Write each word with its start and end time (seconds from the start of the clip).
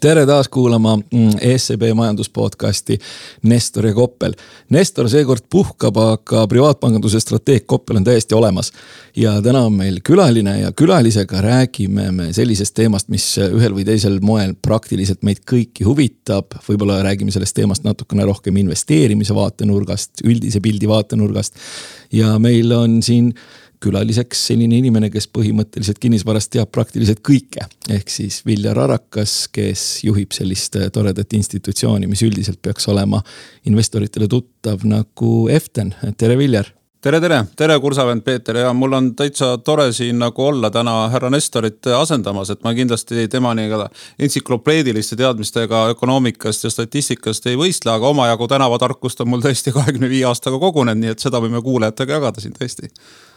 Tere 0.00 0.22
taas 0.26 0.46
kuulama 0.48 0.96
mm, 0.96 1.30
SEB 1.56 1.82
majanduspodcasti 1.94 2.98
Nestor 3.42 3.86
ja 3.86 3.94
Koppel. 3.94 4.32
Nestor 4.70 5.08
seekord 5.10 5.48
puhkab, 5.50 5.96
aga 5.98 6.44
privaatpanganduse 6.46 7.18
strateeg 7.20 7.66
Koppel 7.66 7.98
on 7.98 8.06
täiesti 8.06 8.34
olemas. 8.34 8.72
ja 9.16 9.32
täna 9.42 9.64
on 9.66 9.72
meil 9.72 9.98
külaline 10.04 10.60
ja 10.60 10.72
külalisega 10.72 11.40
räägime 11.42 12.12
me 12.12 12.32
sellisest 12.32 12.74
teemast, 12.74 13.08
mis 13.08 13.26
ühel 13.42 13.74
või 13.74 13.84
teisel 13.84 14.20
moel 14.22 14.54
praktiliselt 14.62 15.22
meid 15.26 15.42
kõiki 15.50 15.84
huvitab. 15.84 16.54
võib-olla 16.68 17.02
räägime 17.02 17.34
sellest 17.34 17.58
teemast 17.58 17.84
natukene 17.84 18.24
rohkem 18.24 18.56
investeerimise 18.56 19.34
vaatenurgast, 19.34 20.22
üldise 20.24 20.60
pildi 20.60 20.88
vaatenurgast. 20.88 21.54
ja 22.12 22.38
meil 22.38 22.72
on 22.72 23.02
siin 23.02 23.34
külaliseks 23.82 24.46
selline 24.50 24.78
inimene, 24.78 25.10
kes 25.10 25.28
põhimõtteliselt 25.34 26.00
kinnisvarast 26.02 26.52
teab 26.54 26.72
praktiliselt 26.74 27.22
kõike. 27.26 27.66
ehk 27.90 28.10
siis 28.10 28.42
Viljar 28.46 28.78
Arakas, 28.78 29.48
kes 29.52 30.04
juhib 30.04 30.32
sellist 30.32 30.76
toredat 30.92 31.32
institutsiooni, 31.32 32.06
mis 32.06 32.22
üldiselt 32.22 32.62
peaks 32.62 32.88
olema 32.88 33.22
investoritele 33.64 34.28
tuttav 34.28 34.84
nagu 34.84 35.48
Eften. 35.48 35.94
tere, 36.16 36.36
Viljar 36.38 36.72
tere, 37.00 37.20
tere, 37.20 37.44
tere, 37.56 37.76
kursavend 37.78 38.24
Peeter 38.26 38.56
ja 38.58 38.72
mul 38.74 38.92
on 38.92 39.12
täitsa 39.16 39.52
tore 39.64 39.92
siin 39.94 40.18
nagu 40.18 40.44
olla 40.44 40.70
täna 40.70 41.08
härra 41.12 41.30
Nestorit 41.30 41.86
asendamas, 41.94 42.50
et 42.50 42.64
ma 42.66 42.72
kindlasti 42.74 43.28
tema 43.30 43.54
nii-öelda 43.54 43.86
entsüklopeediliste 44.18 45.16
teadmistega 45.16 45.86
ökonoomikast 45.94 46.66
ja 46.66 46.72
statistikast 46.74 47.46
ei 47.46 47.56
võistle, 47.56 47.94
aga 47.94 48.10
omajagu 48.10 48.48
tänavatarkust 48.50 49.22
on 49.22 49.30
mul 49.30 49.44
tõesti 49.44 49.72
kahekümne 49.74 50.10
viie 50.10 50.26
aastaga 50.26 50.58
kogunenud, 50.58 51.04
nii 51.04 51.14
et 51.14 51.22
seda 51.22 51.40
võime 51.44 51.62
kuulajatega 51.62 52.18
jagada 52.18 52.42
siin 52.42 52.56
tõesti 52.58 52.90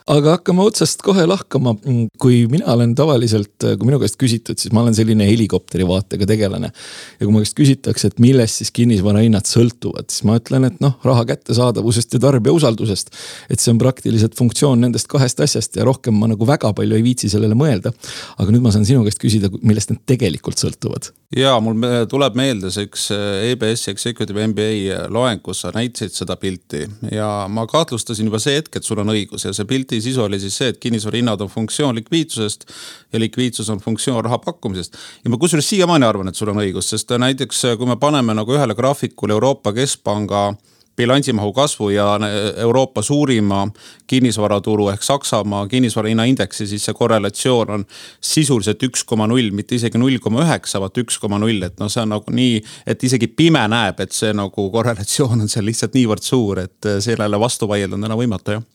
aga 0.09 0.37
hakkame 0.37 0.63
otsast 0.63 1.03
kohe 1.05 1.25
lahkama. 1.27 1.75
kui 2.21 2.45
mina 2.51 2.73
olen 2.73 2.93
tavaliselt, 2.95 3.53
kui 3.59 3.87
minu 3.87 3.99
käest 4.01 4.17
küsitud, 4.21 4.59
siis 4.61 4.73
ma 4.73 4.83
olen 4.83 4.95
selline 4.97 5.27
helikopteri 5.27 5.87
vaatega 5.87 6.27
tegelane. 6.29 6.71
ja 7.19 7.25
kui 7.25 7.33
mu 7.33 7.43
käest 7.43 7.57
küsitakse, 7.57 8.11
et 8.11 8.19
millest 8.23 8.61
siis 8.61 8.71
kinnisvarahinnad 8.75 9.47
sõltuvad, 9.49 10.09
siis 10.09 10.25
ma 10.27 10.37
ütlen, 10.39 10.67
et 10.69 10.81
noh, 10.83 10.97
raha 11.05 11.25
kättesaadavusest 11.29 12.17
ja 12.17 12.23
tarbija 12.27 12.53
usaldusest. 12.57 13.13
et 13.49 13.59
see 13.59 13.73
on 13.73 13.81
praktiliselt 13.81 14.37
funktsioon 14.37 14.81
nendest 14.81 15.09
kahest 15.11 15.39
asjast 15.39 15.75
ja 15.75 15.87
rohkem 15.87 16.17
ma 16.17 16.31
nagu 16.31 16.47
väga 16.47 16.73
palju 16.73 16.97
ei 16.97 17.05
viitsi 17.05 17.29
sellele 17.29 17.57
mõelda. 17.57 17.93
aga 18.37 18.51
nüüd 18.51 18.65
ma 18.65 18.71
saan 18.71 18.85
sinu 18.85 19.05
käest 19.07 19.21
küsida, 19.21 19.51
millest 19.61 19.93
need 19.93 20.05
tegelikult 20.09 20.61
sõltuvad 20.61 21.11
ja 21.35 21.53
mul 21.63 21.79
tuleb 22.11 22.35
meelde 22.35 22.71
see 22.73 22.87
üks 22.89 23.07
EBS 23.13 23.85
äh, 23.87 23.93
Executive 23.93 24.47
MBA 24.51 25.05
loeng, 25.11 25.39
kus 25.43 25.63
sa 25.63 25.71
näitasid 25.75 26.13
seda 26.15 26.35
pilti 26.39 26.83
ja 27.11 27.47
ma 27.51 27.63
kahtlustasin 27.71 28.27
juba 28.27 28.41
see 28.43 28.57
hetk, 28.57 28.75
et 28.75 28.87
sul 28.87 28.99
on 29.03 29.13
õigus 29.13 29.47
ja 29.47 29.53
see 29.55 29.67
pilti 29.91 30.01
sisu 30.01 30.23
oli 30.23 30.39
siis 30.39 30.57
see, 30.57 30.71
et 30.71 30.79
kinnisvara 30.79 31.19
hinnad 31.19 31.41
on 31.41 31.49
funktsioon 31.49 31.95
likviidsusest 31.95 32.65
ja 33.13 33.19
likviidsus 33.19 33.69
on 33.69 33.79
funktsioon 33.79 34.23
raha 34.23 34.37
pakkumisest. 34.39 34.95
ja 35.23 35.29
ma 35.29 35.37
kusjuures 35.37 35.69
siiamaani 35.69 36.05
arvan, 36.05 36.27
et 36.27 36.35
sul 36.35 36.49
on 36.49 36.61
õigus, 36.63 36.89
sest 36.89 37.11
näiteks 37.11 37.65
kui 37.77 37.87
me 37.87 37.97
paneme 37.99 38.33
nagu 38.33 38.53
ühele 38.53 38.75
graafikule 38.75 39.33
Euroopa 39.33 39.73
Keskpanga 39.73 40.53
bilansimahu 40.95 41.53
kasvu 41.53 41.89
ja 41.89 42.19
Euroopa 42.55 43.01
suurima 43.01 43.67
kinnisvaraturu 44.07 44.89
ehk 44.89 45.03
Saksamaa 45.03 45.67
kinnisvarahinnaindeksi, 45.67 46.67
siis 46.67 46.85
see 46.85 46.93
korrelatsioon 46.93 47.69
on 47.69 47.85
sisuliselt 48.21 48.83
üks 48.83 49.03
koma 49.07 49.27
null, 49.27 49.51
mitte 49.51 49.75
isegi 49.75 49.97
null 49.97 50.19
koma 50.23 50.43
üheksa, 50.45 50.79
vaid 50.83 50.99
üks 51.03 51.19
koma 51.19 51.39
null, 51.39 51.63
et 51.67 51.79
noh, 51.79 51.91
see 51.91 52.03
on 52.03 52.13
nagu 52.15 52.35
nii, 52.35 52.59
et 52.87 53.03
isegi 53.03 53.27
pime 53.27 53.63
näeb, 53.71 53.99
et 54.03 54.11
see 54.15 54.31
nagu 54.35 54.67
korrelatsioon 54.71 55.47
on 55.47 55.51
seal 55.51 55.65
lihtsalt 55.67 55.95
niivõrd 55.97 56.27
suur, 56.27 56.63
et 56.67 56.93
sellele 56.99 57.39
vastu 57.39 57.67
vaielda 57.71 57.99
on 57.99 58.07
täna 58.07 58.19
võimatu 58.19 58.59
jah 58.59 58.69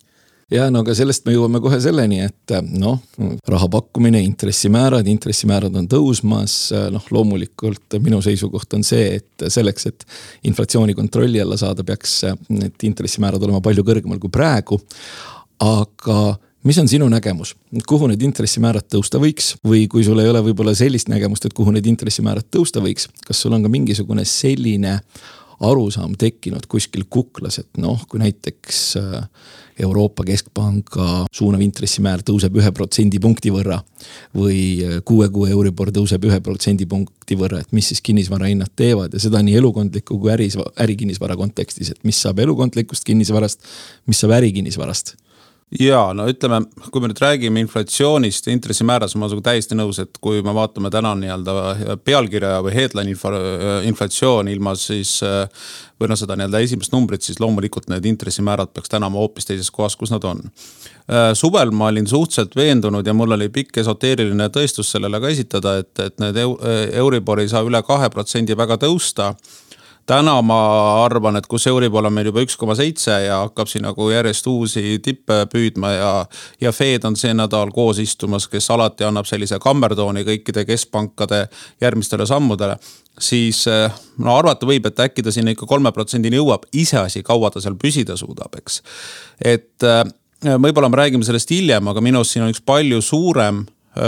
ja 0.53 0.69
no 0.71 0.83
aga 0.85 0.95
sellest 0.95 1.27
me 1.27 1.35
jõuame 1.35 1.61
kohe 1.63 1.79
selleni, 1.83 2.21
et 2.27 2.55
noh, 2.71 3.01
raha 3.51 3.69
pakkumine, 3.73 4.21
intressimäärad, 4.27 5.09
intressimäärad 5.11 5.75
on 5.81 5.89
tõusmas. 5.91 6.57
noh, 6.95 7.11
loomulikult 7.11 7.99
minu 8.03 8.21
seisukoht 8.23 8.79
on 8.79 8.87
see, 8.87 9.21
et 9.21 9.47
selleks, 9.53 9.91
et 9.91 10.07
inflatsiooni 10.47 10.95
kontrolli 10.95 11.43
alla 11.43 11.59
saada, 11.59 11.85
peaks 11.85 12.21
need 12.49 12.89
intressimäärad 12.91 13.43
olema 13.43 13.63
palju 13.65 13.85
kõrgemal 13.87 14.23
kui 14.23 14.31
praegu. 14.31 14.81
aga 15.59 16.37
mis 16.67 16.79
on 16.79 16.89
sinu 16.89 17.09
nägemus, 17.09 17.55
kuhu 17.89 18.11
need 18.11 18.23
intressimäärad 18.27 18.87
tõusta 18.91 19.21
võiks 19.23 19.55
või 19.67 19.87
kui 19.91 20.05
sul 20.05 20.21
ei 20.23 20.31
ole 20.31 20.43
võib-olla 20.49 20.75
sellist 20.75 21.09
nägemust, 21.09 21.47
et 21.47 21.55
kuhu 21.57 21.75
need 21.75 21.87
intressimäärad 21.87 22.47
tõusta 22.55 22.83
võiks, 22.83 23.09
kas 23.27 23.41
sul 23.43 23.55
on 23.57 23.67
ka 23.67 23.73
mingisugune 23.73 24.25
selline 24.27 25.01
arusaam 25.61 26.17
tekkinud 26.19 26.67
kuskil 26.69 27.07
kuklas, 27.11 27.61
et 27.63 27.81
noh, 27.81 28.03
kui 28.09 28.21
näiteks 28.21 28.81
äh, 29.01 29.29
Euroopa 29.81 30.25
Keskpanga 30.25 31.27
suunav 31.33 31.61
intressimäär 31.65 32.23
tõuseb 32.27 32.57
ühe 32.61 32.73
protsendipunkti 32.77 33.53
võrra. 33.53 33.81
või 34.37 34.61
äh, 34.85 35.01
kuue 35.05 35.29
kuu 35.33 35.47
Euribor 35.47 35.93
tõuseb 35.93 36.25
ühe 36.29 36.41
protsendipunkti 36.41 37.37
võrra, 37.37 37.61
et 37.61 37.73
mis 37.73 37.89
siis 37.89 38.01
kinnisvarahinnad 38.01 38.73
teevad 38.77 39.15
ja 39.15 39.21
seda 39.21 39.43
nii 39.43 39.57
elukondliku 39.57 40.19
kui 40.19 40.33
äris, 40.33 40.59
ärikinnisvara 40.77 41.37
kontekstis, 41.37 41.91
et 41.91 42.05
mis 42.05 42.21
saab 42.21 42.39
elukondlikust 42.45 43.05
kinnisvarast, 43.05 43.65
mis 44.07 44.21
saab 44.21 44.37
ärikinnisvarast 44.41 45.17
ja 45.75 46.01
no 46.15 46.29
ütleme, 46.31 46.61
kui 46.95 47.03
me 47.03 47.09
nüüd 47.11 47.21
räägime 47.21 47.61
inflatsioonist 47.65 48.47
intressimääras, 48.53 49.17
ma 49.17 49.25
olen 49.25 49.33
sinuga 49.35 49.49
täiesti 49.51 49.75
nõus, 49.79 49.99
et 50.03 50.21
kui 50.23 50.39
me 50.47 50.55
vaatame 50.55 50.93
täna 50.95 51.11
nii-öelda 51.19 51.99
pealkirja 52.07 52.61
või 52.63 52.75
headline 52.77 53.11
info, 53.11 53.33
inflatsioon 53.89 54.49
ilma 54.53 54.77
siis. 54.79 55.19
või 55.97 56.11
noh, 56.13 56.19
seda 56.21 56.37
nii-öelda 56.37 56.61
esimest 56.61 56.93
numbrit, 56.93 57.25
siis 57.25 57.41
loomulikult 57.41 57.89
need 57.89 58.05
intressimäärad 58.05 58.69
peaks 58.77 58.91
täna 58.93 59.07
olema 59.07 59.23
hoopis 59.23 59.49
teises 59.49 59.71
kohas, 59.71 59.97
kus 59.97 60.11
nad 60.13 60.25
on. 60.25 60.43
suvel 61.35 61.71
ma 61.71 61.87
olin 61.91 62.07
suhteliselt 62.07 62.57
veendunud 62.57 63.07
ja 63.07 63.15
mul 63.15 63.33
oli 63.33 63.49
pikk 63.49 63.79
esoteeriline 63.79 64.49
tõestus 64.53 64.91
sellele 64.93 65.21
ka 65.21 65.29
esitada, 65.29 65.79
et, 65.79 65.99
et 65.99 66.19
need 66.21 66.37
Euribor 66.93 67.41
ei 67.41 67.49
saa 67.49 67.65
üle 67.65 67.83
kahe 67.83 68.11
protsendi 68.11 68.57
väga 68.57 68.77
tõusta 68.77 69.35
täna 70.07 70.37
ma 70.43 70.59
arvan, 71.05 71.37
et 71.37 71.47
kus 71.51 71.67
Euribor 71.67 72.07
on 72.07 72.15
meil 72.15 72.31
juba 72.31 72.45
üks 72.45 72.57
koma 72.59 72.77
seitse 72.79 73.15
ja 73.27 73.41
hakkab 73.45 73.71
siin 73.71 73.87
nagu 73.87 74.11
järjest 74.11 74.47
uusi 74.51 74.99
tippe 75.03 75.45
püüdma 75.53 75.93
ja. 75.95 76.13
ja 76.61 76.73
Fed 76.73 77.05
on 77.09 77.17
see 77.19 77.35
nädal 77.35 77.73
koos 77.75 77.99
istumas, 78.03 78.47
kes 78.51 78.71
alati 78.71 79.07
annab 79.07 79.27
sellise 79.27 79.59
kammertooni 79.63 80.25
kõikide 80.29 80.67
keskpankade 80.69 81.47
järgmistele 81.83 82.27
sammudele 82.27 82.79
siis 83.21 83.65
eh, 83.71 83.93
no 84.23 84.37
arvata 84.37 84.69
võib, 84.69 84.87
et 84.89 85.01
äkki 85.07 85.25
ta 85.25 85.33
sinna 85.35 85.55
ikka 85.55 85.69
kolme 85.69 85.93
protsendini 85.95 86.39
jõuab, 86.39 86.67
iseasi, 86.77 87.25
kaua 87.27 87.51
ta 87.53 87.63
seal 87.65 87.79
püsida 87.81 88.17
suudab, 88.19 88.55
eks. 88.61 88.83
et 89.41 89.87
eh, 89.87 90.03
võib-olla 90.45 90.91
me 90.93 91.01
räägime 91.01 91.27
sellest 91.27 91.51
hiljem, 91.55 91.89
aga 91.89 92.05
minu 92.05 92.21
arust 92.21 92.37
siin 92.37 92.47
on 92.47 92.53
üks 92.53 92.63
palju 92.67 93.01
suurem 93.05 93.65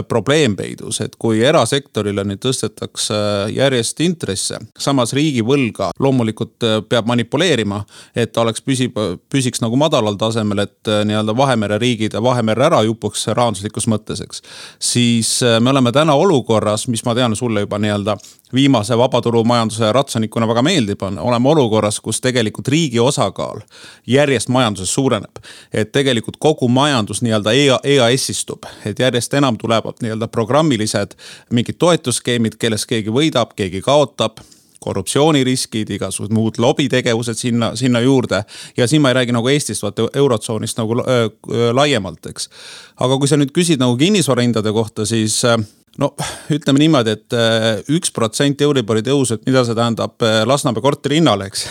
probleem 0.09 0.56
peidus, 0.56 1.00
et 1.00 1.15
kui 1.21 1.41
erasektorile 1.44 2.25
nüüd 2.28 2.41
tõstetakse 2.43 3.15
äh, 3.15 3.53
järjest 3.56 4.00
intresse, 4.04 4.59
samas 4.78 5.15
riigivõlga 5.16 5.91
loomulikult 6.00 6.66
äh, 6.66 6.78
peab 6.88 7.09
manipuleerima. 7.09 7.84
et 8.15 8.32
ta 8.32 8.43
oleks, 8.43 8.62
püsib, 8.65 8.98
püsiks 9.31 9.62
nagu 9.62 9.77
madalal 9.77 10.19
tasemel, 10.21 10.65
et 10.66 10.91
nii-öelda 11.09 11.37
Vahemere 11.37 11.78
riigid 11.78 12.15
ja 12.15 12.22
Vahemere 12.22 12.66
ära 12.69 12.82
ei 12.82 12.93
upuks 12.93 13.27
rahanduslikus 13.28 13.88
mõttes, 13.88 14.22
eks. 14.25 14.43
siis 14.78 15.31
me 15.60 15.71
oleme 15.71 15.93
täna 15.93 16.15
olukorras, 16.19 16.88
mis 16.88 17.04
ma 17.04 17.15
tean 17.15 17.37
sulle 17.37 17.65
juba 17.65 17.78
nii-öelda 17.78 18.19
viimase 18.54 18.98
vabaturumajanduse 18.98 19.92
ratsanikuna 19.92 20.48
väga 20.48 20.62
meeldib, 20.62 21.03
on, 21.03 21.19
oleme 21.19 21.48
olukorras, 21.48 22.00
kus 22.00 22.20
tegelikult 22.20 22.69
riigi 22.69 23.00
osakaal 23.00 23.60
järjest 24.06 24.48
majanduses 24.48 24.94
suureneb. 24.94 25.38
et 25.72 25.92
tegelikult 25.92 26.36
kogu 26.38 26.69
majandus 26.69 27.22
nii-öelda 27.22 27.53
EA, 27.53 27.78
EAS-istub, 27.84 28.66
et 28.84 28.98
järjest 28.98 29.34
enam 29.34 29.59
tulevad 29.59 30.00
nii-öelda 30.03 30.28
programmilised 30.28 31.16
mingid 31.53 31.76
toetusskeemid, 31.78 32.56
kellest 32.59 32.86
keegi 32.86 33.10
võidab, 33.10 33.53
keegi 33.56 33.81
kaotab 33.81 34.41
korruptsiooniriskid, 34.80 35.91
igasugused 35.91 36.34
muud 36.34 36.59
lobitegevused 36.62 37.38
sinna, 37.38 37.72
sinna 37.76 38.00
juurde. 38.00 38.44
ja 38.76 38.86
siin 38.86 39.03
ma 39.03 39.10
ei 39.10 39.15
räägi 39.15 39.32
nagu 39.32 39.48
Eestist, 39.48 39.83
vaid 39.83 39.98
eurotsoonist 40.15 40.78
nagu 40.78 41.01
äh, 41.01 41.27
laiemalt, 41.72 42.27
eks. 42.27 42.48
aga 42.97 43.18
kui 43.18 43.28
sa 43.28 43.36
nüüd 43.36 43.53
küsid 43.54 43.83
nagu 43.83 43.97
kinnisvarahindade 43.97 44.72
kohta, 44.72 45.06
siis 45.06 45.42
äh, 45.44 45.59
no 45.98 46.12
ütleme 46.54 46.78
niimoodi 46.83 47.12
et, 47.15 47.24
et 47.28 47.36
äh, 47.36 47.66
üks 47.97 48.12
protsent 48.15 48.60
Euribori 48.62 49.03
tõusu, 49.06 49.36
et 49.36 49.47
mida 49.48 49.65
see 49.66 49.77
tähendab 49.77 50.22
äh, 50.24 50.41
Lasnamäe 50.47 50.83
korteri 50.84 51.18
hinnale, 51.18 51.48
eks 51.50 51.65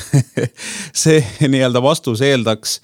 see 1.04 1.22
nii-öelda 1.48 1.82
vastus 1.84 2.22
eeldaks, 2.26 2.78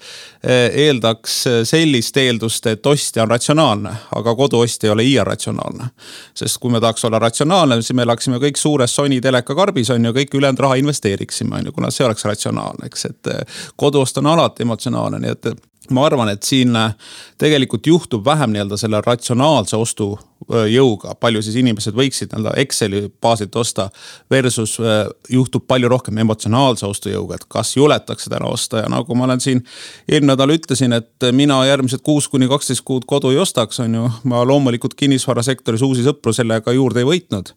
äh, 0.44 0.68
eeldaks 0.86 1.36
sellist 1.68 2.16
eeldust, 2.20 2.68
et 2.72 2.86
ostja 2.88 3.26
on 3.26 3.34
ratsionaalne, 3.34 3.92
aga 4.16 4.36
koduostja 4.38 4.88
ei 4.88 4.94
ole 4.94 5.06
iial 5.08 5.28
ratsionaalne. 5.28 5.90
sest 6.34 6.58
kui 6.62 6.72
me 6.72 6.80
tahaks 6.80 7.04
olla 7.04 7.20
ratsionaalne, 7.22 7.80
siis 7.82 7.96
me 7.96 8.06
elaksime 8.08 8.40
kõik 8.42 8.60
suures 8.60 8.96
Sony 8.96 9.20
telekakarbis 9.20 9.92
on 9.94 10.04
ju, 10.08 10.16
kõik 10.16 10.34
ülejäänud 10.38 10.64
raha 10.66 10.80
investeeriksime, 10.80 11.60
on 11.60 11.70
ju, 11.70 11.76
kuna 11.76 11.92
see 11.92 12.06
oleks 12.06 12.24
ratsionaalne, 12.24 12.88
eks, 12.88 13.06
et 13.10 13.32
koduost 13.76 14.18
on 14.22 14.32
alati 14.32 14.64
emotsionaalne, 14.64 15.20
nii 15.20 15.36
et 15.36 15.52
ma 15.92 16.06
arvan, 16.06 16.30
et 16.32 16.42
siin 16.42 16.72
tegelikult 17.40 17.86
juhtub 17.86 18.24
vähem 18.24 18.54
nii-öelda 18.54 18.78
selle 18.80 19.02
ratsionaalse 19.04 19.76
ostu 19.76 20.14
jõuga, 20.68 21.14
palju 21.20 21.42
siis 21.42 21.56
inimesed 21.62 21.96
võiksid 21.96 22.34
nii-öelda 22.34 22.54
Exceli 22.60 23.06
baasilt 23.22 23.56
osta. 23.56 23.88
Versus 24.30 24.76
juhtub 25.30 25.66
palju 25.68 25.88
rohkem 25.88 26.18
emotsionaalse 26.18 26.86
ostujõuga, 26.86 27.38
et 27.38 27.48
kas 27.48 27.76
juletakse 27.76 28.30
täna 28.30 28.50
osta 28.52 28.84
ja 28.84 28.92
nagu 28.92 29.16
ma 29.16 29.24
olen 29.28 29.40
siin 29.40 29.64
eelmine 30.08 30.34
nädal 30.34 30.54
ütlesin, 30.54 30.92
et 30.96 31.26
mina 31.32 31.60
järgmised 31.68 32.02
kuus 32.04 32.28
kuni 32.28 32.48
kaksteist 32.50 32.84
kuud 32.86 33.06
kodu 33.08 33.30
ei 33.32 33.38
ostaks, 33.42 33.80
on 33.84 33.94
ju. 33.94 34.08
ma 34.30 34.42
loomulikult 34.46 34.96
kinnisvarasektoris 34.98 35.82
uusi 35.86 36.04
sõpru 36.06 36.34
sellega 36.34 36.74
juurde 36.74 37.02
ei 37.02 37.08
võitnud. 37.08 37.52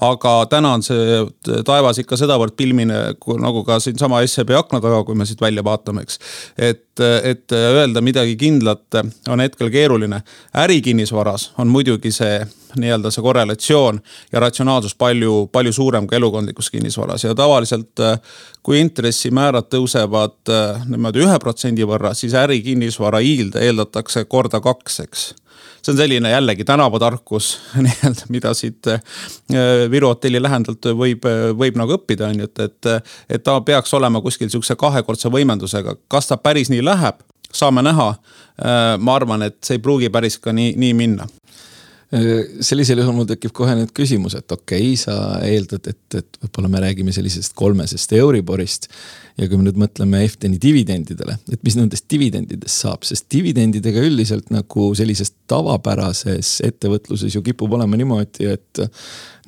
aga 0.00 0.34
täna 0.50 0.72
on 0.78 0.84
see 0.86 1.20
taevas 1.66 2.00
ikka 2.00 2.16
sedavõrd 2.16 2.56
pilmine 2.56 3.00
nagu 3.42 3.64
ka 3.66 3.78
siinsama 3.80 4.22
SEB 4.26 4.54
akna 4.56 4.80
taga, 4.80 5.02
kui 5.04 5.18
me 5.18 5.26
siit 5.28 5.40
välja 5.40 5.64
vaatame, 5.64 6.06
eks. 6.06 6.18
et, 6.56 7.02
et 7.22 7.56
öelda 7.56 8.00
midagi 8.04 8.36
kindlat 8.40 9.00
on 9.28 9.40
hetkel 9.44 9.70
keeruline. 9.70 10.22
ärikinnisvaras 10.64 11.50
on 11.58 11.68
muidugi 11.68 12.12
see 12.12 12.31
nii-öelda 12.78 13.10
see 13.12 13.24
korrelatsioon 13.24 14.00
ja 14.32 14.40
ratsionaalsus 14.40 14.94
palju, 14.98 15.48
palju 15.52 15.72
suurem 15.72 16.06
kui 16.08 16.16
elukondlikus 16.16 16.70
kinnisvaras 16.72 17.24
ja 17.24 17.34
tavaliselt 17.36 18.02
kui 18.62 18.80
intressimäärad 18.80 19.68
tõusevad 19.72 20.52
niimoodi 20.88 21.26
ühe 21.26 21.38
protsendi 21.42 21.86
võrra, 21.88 22.14
siis 22.16 22.34
ärikinnisvara 22.38 23.20
yield 23.24 23.58
eeldatakse 23.60 24.24
korda 24.24 24.62
kaks, 24.64 25.00
eks 25.06 25.28
see 25.82 25.92
on 25.92 25.96
selline 25.98 26.30
jällegi 26.30 26.64
tänavatarkus 26.64 27.58
nii-öelda, 27.86 28.28
mida 28.28 28.54
siit 28.54 28.86
Viru 29.90 30.08
hotelli 30.08 30.42
lähendalt 30.42 30.86
võib, 30.96 31.26
võib 31.58 31.78
nagu 31.78 31.96
õppida, 31.98 32.30
on 32.30 32.42
ju, 32.42 32.48
et, 32.48 32.60
et. 32.60 33.10
et 33.28 33.44
ta 33.44 33.58
peaks 33.60 33.94
olema 33.94 34.22
kuskil 34.22 34.50
sihukese 34.50 34.76
kahekordse 34.78 35.30
võimendusega, 35.32 35.96
kas 36.08 36.30
ta 36.30 36.38
päris 36.38 36.70
nii 36.70 36.84
läheb, 36.84 37.20
saame 37.52 37.82
näha. 37.82 38.14
ma 38.98 39.14
arvan, 39.14 39.42
et 39.42 39.56
see 39.64 39.78
ei 39.78 39.82
pruugi 39.82 40.10
päris 40.12 40.38
ka 40.38 40.52
nii, 40.52 40.74
nii 40.76 40.94
minna 40.94 41.26
sellisel 42.12 43.00
juhul 43.00 43.14
mul 43.16 43.28
tekib 43.28 43.54
kohe 43.56 43.72
nüüd 43.76 43.92
küsimus, 43.96 44.34
et 44.36 44.52
okei 44.52 44.90
okay,, 44.92 44.96
sa 45.00 45.14
eeldad, 45.48 45.86
et, 45.88 46.18
et 46.18 46.40
võib-olla 46.42 46.68
me 46.68 46.82
räägime 46.84 47.14
sellisest 47.14 47.54
kolmesest 47.56 48.12
Euriborist. 48.18 48.88
ja 49.40 49.48
kui 49.48 49.56
me 49.56 49.64
nüüd 49.64 49.78
mõtleme 49.80 50.20
Efteni 50.26 50.58
dividendidele, 50.60 51.38
et 51.48 51.62
mis 51.64 51.78
nendest 51.78 52.04
dividendidest 52.12 52.84
saab, 52.84 53.06
sest 53.08 53.30
dividendidega 53.32 54.04
üldiselt 54.04 54.52
nagu 54.52 54.90
sellises 54.98 55.32
tavapärases 55.48 56.58
ettevõtluses 56.68 57.32
ju 57.32 57.40
kipub 57.46 57.72
olema 57.78 57.96
niimoodi, 57.96 58.50
et 58.52 58.84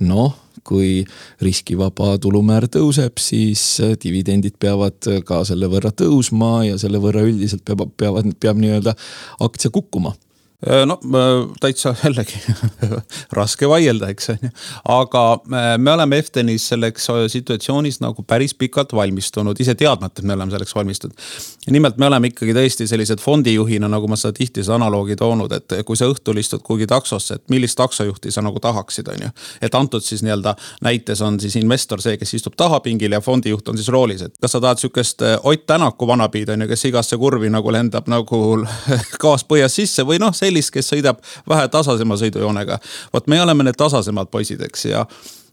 noh 0.01 0.33
kui 0.65 1.03
riskivaba 1.45 2.15
tulumäär 2.17 2.65
tõuseb, 2.73 3.21
siis 3.21 3.61
dividendid 4.01 4.57
peavad 4.57 4.97
ka 5.29 5.43
selle 5.45 5.69
võrra 5.69 5.93
tõusma 5.93 6.63
ja 6.65 6.81
selle 6.81 7.03
võrra 7.03 7.27
üldiselt 7.29 7.67
peab, 7.69 7.91
peavad, 8.01 8.33
peab 8.41 8.63
nii-öelda 8.63 8.97
aktsia 9.45 9.69
kukkuma 9.75 10.15
Äh, 10.15 10.24
no 10.87 10.99
täitsa 11.61 11.95
jällegi 12.05 12.41
raske 13.39 13.69
vaielda, 13.69 14.09
eks 14.13 14.31
on 14.33 14.39
ju. 14.43 14.51
aga 14.95 15.23
äh, 15.33 15.71
me 15.79 15.93
oleme 15.93 16.19
Eftenis 16.19 16.69
selleks 16.69 17.09
äh, 17.11 17.25
situatsioonis 17.29 18.01
nagu 18.01 18.23
päris 18.23 18.55
pikalt 18.55 18.93
valmistunud, 18.93 19.61
ise 19.61 19.75
teadmata, 19.75 20.21
et 20.21 20.29
me 20.29 20.33
oleme 20.33 20.53
selleks 20.53 20.75
valmistunud. 20.75 21.15
nimelt 21.71 21.99
me 21.99 22.07
oleme 22.07 22.31
ikkagi 22.33 22.55
tõesti 22.57 22.87
sellised 22.89 23.21
fondijuhina, 23.21 23.89
nagu 23.89 24.09
ma 24.09 24.17
seda 24.21 24.33
tihti 24.37 24.65
seda 24.65 24.79
analoogi 24.79 25.17
toonud, 25.17 25.53
et 25.53 25.77
kui 25.87 25.97
sa 25.97 26.09
õhtul 26.11 26.41
istud 26.41 26.65
kuhugi 26.65 26.89
taksosse, 26.91 27.39
et 27.39 27.53
millist 27.53 27.79
taksojuhti 27.81 28.33
sa 28.33 28.45
nagu 28.45 28.61
tahaksid, 28.61 29.09
on 29.13 29.27
ju. 29.27 29.33
et 29.61 29.75
antud 29.75 30.05
siis 30.05 30.25
nii-öelda 30.25 30.57
näites 30.85 31.23
on 31.23 31.41
siis 31.41 31.57
investor 31.61 32.03
see, 32.03 32.17
kes 32.21 32.35
istub 32.41 32.57
tahapingil 32.57 33.13
ja 33.13 33.21
fondijuht 33.21 33.69
on 33.69 33.79
siis 33.81 33.89
roolis, 33.93 34.23
et 34.23 34.37
kas 34.41 34.57
sa 34.57 34.61
tahad 34.61 34.81
sihukest 34.81 35.23
Ott 35.45 35.67
Tänaku 35.67 36.07
vanapiid 36.07 36.49
on 36.49 36.63
ju, 36.63 36.69
kes 36.69 36.85
igasse 36.85 37.17
kurvi 37.19 37.49
nagu 37.51 37.73
lendab 37.73 38.09
nagu 38.11 38.41
gaas 39.23 39.45
põhjas 39.49 39.77
sisse 39.81 40.05
või 40.07 40.21
noh, 40.23 40.35
sellist 40.37 40.54
sellist, 40.55 40.75
kes 40.75 40.93
sõidab 40.95 41.23
vähe 41.49 41.69
tasasema 41.69 42.19
sõidujoonega. 42.21 42.79
vot 43.13 43.27
meie 43.27 43.43
oleme 43.43 43.65
need 43.65 43.77
tasasemad 43.77 44.31
poisid, 44.31 44.63
eks 44.63 44.85
ja 44.85 45.07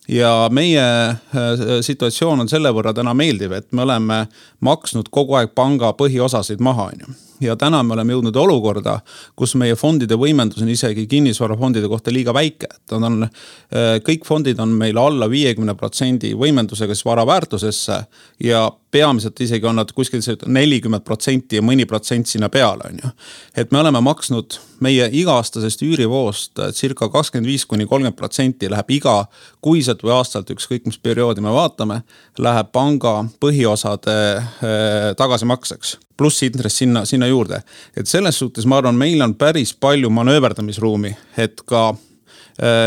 ja 0.10 0.50
meie 0.52 0.82
äh, 0.82 1.82
situatsioon 1.82 2.40
on 2.42 2.50
selle 2.50 2.72
võrra 2.74 2.94
täna 2.94 3.14
meeldiv, 3.14 3.52
et 3.54 3.72
me 3.72 3.84
oleme 3.84 4.28
maksnud 4.60 5.10
kogu 5.10 5.38
aeg 5.38 5.54
panga 5.56 5.94
põhiosasid 5.94 6.60
maha, 6.60 6.90
on 6.92 7.06
ju 7.06 7.14
ja 7.42 7.56
täna 7.56 7.84
me 7.84 7.94
oleme 7.96 8.14
jõudnud 8.14 8.36
olukorda, 8.38 9.00
kus 9.36 9.56
meie 9.58 9.76
fondide 9.76 10.18
võimendus 10.18 10.62
on 10.62 10.70
isegi 10.70 11.08
kinnisvarafondide 11.10 11.88
kohta 11.90 12.12
liiga 12.14 12.34
väike. 12.34 12.68
et 12.70 12.92
nad 12.92 13.04
on, 13.04 13.24
äh, 13.24 13.98
kõik 14.02 14.26
fondid 14.26 14.60
on 14.60 14.70
meil 14.70 14.98
alla 14.98 15.30
viiekümne 15.30 15.76
protsendi 15.76 16.34
võimendusega 16.34 16.94
siis 16.94 17.06
vara 17.06 17.26
väärtusesse. 17.26 18.06
ja 18.44 18.72
peamiselt 18.92 19.40
isegi 19.42 19.68
on 19.68 19.80
nad 19.80 19.92
kuskil 19.96 20.22
nelikümmend 20.46 21.06
protsenti 21.08 21.60
ja 21.60 21.64
mõni 21.66 21.86
protsent 21.90 22.28
sinna 22.28 22.50
peale, 22.50 22.90
on 22.90 23.00
ju. 23.04 23.12
et 23.56 23.72
me 23.72 23.80
oleme 23.80 24.02
maksnud 24.04 24.60
meie 24.82 25.08
iga-aastasest 25.22 25.84
üürivoost 25.86 26.62
circa 26.78 27.10
kakskümmend 27.10 27.50
viis 27.50 27.66
kuni 27.66 27.86
kolmkümmend 27.86 28.18
protsenti 28.18 28.70
läheb 28.72 28.92
igakuiselt 28.98 30.04
või 30.04 30.16
aastalt, 30.18 30.52
ükskõik 30.54 30.86
mis 30.90 31.00
perioodi 31.00 31.42
me 31.42 31.54
vaatame. 31.54 32.02
Läheb 32.42 32.72
panga 32.74 33.18
põhiosade 33.42 34.16
äh, 34.38 35.12
tagasimakseks 35.18 35.98
pluss 36.22 36.44
intress 36.46 36.78
sinna, 36.78 37.06
sinna 37.06 37.28
juurde. 37.28 37.64
et 37.98 38.08
selles 38.08 38.38
suhtes 38.38 38.66
ma 38.66 38.78
arvan, 38.78 38.96
meil 38.96 39.22
on 39.22 39.34
päris 39.36 39.74
palju 39.74 40.10
manööverdamisruumi, 40.14 41.16
et 41.38 41.62
ka 41.66 41.96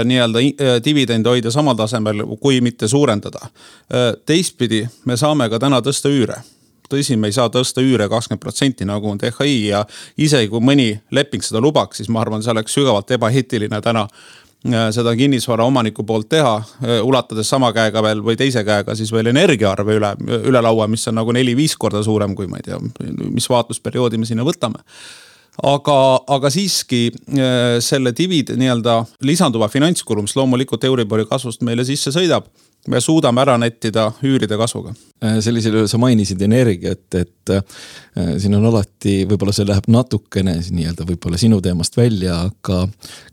nii-öelda 0.04 0.42
äh, 0.42 0.74
dividende 0.84 1.32
hoida 1.32 1.50
samal 1.50 1.76
tasemel, 1.78 2.24
kui 2.40 2.60
mitte 2.64 2.88
suurendada 2.88 3.46
äh,. 3.46 4.12
teistpidi, 4.26 4.84
me 5.04 5.16
saame 5.16 5.48
ka 5.50 5.58
täna 5.62 5.80
tõsta 5.84 6.12
üüre 6.12 6.40
tõsi, 6.90 7.16
me 7.16 7.30
ei 7.30 7.34
saa 7.34 7.48
tõsta 7.50 7.82
üüre 7.82 8.06
kakskümmend 8.12 8.42
protsenti, 8.42 8.84
nagu 8.86 9.08
on 9.10 9.18
DHI 9.18 9.54
ja 9.66 9.84
isegi 10.20 10.50
kui 10.52 10.60
mõni 10.62 10.92
leping 11.10 11.42
seda 11.42 11.62
lubaks, 11.64 11.98
siis 11.98 12.10
ma 12.12 12.20
arvan, 12.20 12.42
see 12.44 12.52
oleks 12.52 12.76
sügavalt 12.76 13.10
ebaeetiline 13.16 13.80
täna 13.82 14.04
Äh, 14.64 14.86
seda 14.96 15.12
kinnisvara 15.16 15.64
omaniku 15.68 16.06
poolt 16.08 16.30
teha, 16.32 16.54
äh, 16.56 17.02
ulatades 17.04 17.50
sama 17.52 17.68
käega 17.76 18.00
veel 18.02 18.22
või 18.24 18.32
teise 18.40 18.62
käega 18.64 18.94
siis 18.96 19.10
veel 19.12 19.28
energiaarve 19.28 19.98
üle, 19.98 20.14
üle 20.48 20.62
laua, 20.64 20.86
mis 20.88 21.04
on 21.10 21.18
nagu 21.18 21.34
neli-viis 21.36 21.74
korda 21.76 22.00
suurem, 22.02 22.32
kui 22.34 22.48
ma 22.48 22.62
ei 22.62 22.70
tea, 22.70 22.78
mis 23.28 23.44
vaatlusperioodi 23.52 24.16
me 24.16 24.24
sinna 24.24 24.46
võtame 24.46 24.80
aga, 25.62 25.96
aga 26.36 26.50
siiski 26.50 27.06
äh, 27.12 27.78
selle 27.84 28.14
divid 28.16 28.54
nii-öelda 28.58 29.00
lisanduva 29.26 29.68
finantskulu, 29.72 30.24
mis 30.26 30.36
loomulikult 30.38 30.84
Euribori 30.84 31.26
kasvust 31.30 31.62
meile 31.66 31.86
sisse 31.86 32.14
sõidab 32.14 32.48
me 32.88 33.00
suudame 33.00 33.40
ära 33.40 33.54
nettida 33.60 34.10
üüride 34.24 34.58
kasvuga. 34.60 34.92
Äh, 35.24 35.38
sellisel 35.44 35.78
juhul 35.78 35.88
sa 35.88 36.00
mainisid 36.00 36.42
energiat, 36.44 37.06
et 37.16 37.52
äh, 37.54 37.62
siin 38.40 38.56
on 38.58 38.66
alati, 38.68 39.22
võib-olla 39.30 39.54
see 39.56 39.66
läheb 39.68 39.88
natukene 39.92 40.56
nii-öelda 40.60 41.06
võib-olla 41.08 41.40
sinu 41.40 41.60
teemast 41.64 41.96
välja, 41.96 42.42
aga. 42.50 42.84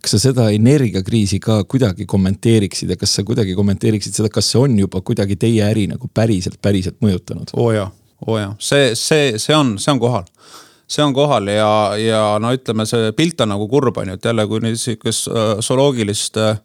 kas 0.01 0.15
sa 0.15 0.21
seda 0.29 0.47
energiakriisi 0.55 1.41
ka 1.43 1.61
kuidagi 1.69 2.07
kommenteeriksid 2.09 2.95
ja 2.95 2.99
kas 2.99 3.17
sa 3.17 3.25
kuidagi 3.27 3.55
kommenteeriksid 3.57 4.15
seda, 4.15 4.31
kas 4.31 4.53
see 4.53 4.61
on 4.61 4.79
juba 4.79 5.03
kuidagi 5.05 5.35
teie 5.39 5.65
äri 5.67 5.87
nagu 5.91 6.09
päriselt, 6.13 6.61
päriselt 6.61 7.01
mõjutanud? 7.03 7.51
oo 7.57 7.67
oh 7.67 7.75
jaa, 7.75 7.91
oo 8.25 8.35
oh 8.35 8.39
jaa, 8.39 8.55
see, 8.59 8.93
see, 8.95 9.33
see 9.41 9.57
on, 9.57 9.75
see 9.81 9.91
on 9.91 9.99
kohal 10.01 10.27
see 10.91 11.03
on 11.05 11.13
kohal 11.15 11.47
ja, 11.47 11.69
ja 11.99 12.21
no 12.41 12.51
ütleme, 12.55 12.85
see 12.89 13.11
pilt 13.17 13.41
on 13.43 13.53
nagu 13.53 13.67
kurb, 13.71 13.97
on 14.01 14.11
ju, 14.11 14.17
et 14.19 14.27
jälle, 14.27 14.47
kui 14.49 14.73
sihukest 14.75 15.29
äh, 15.31 15.53
zooloogilist 15.63 16.39
äh, 16.41 16.57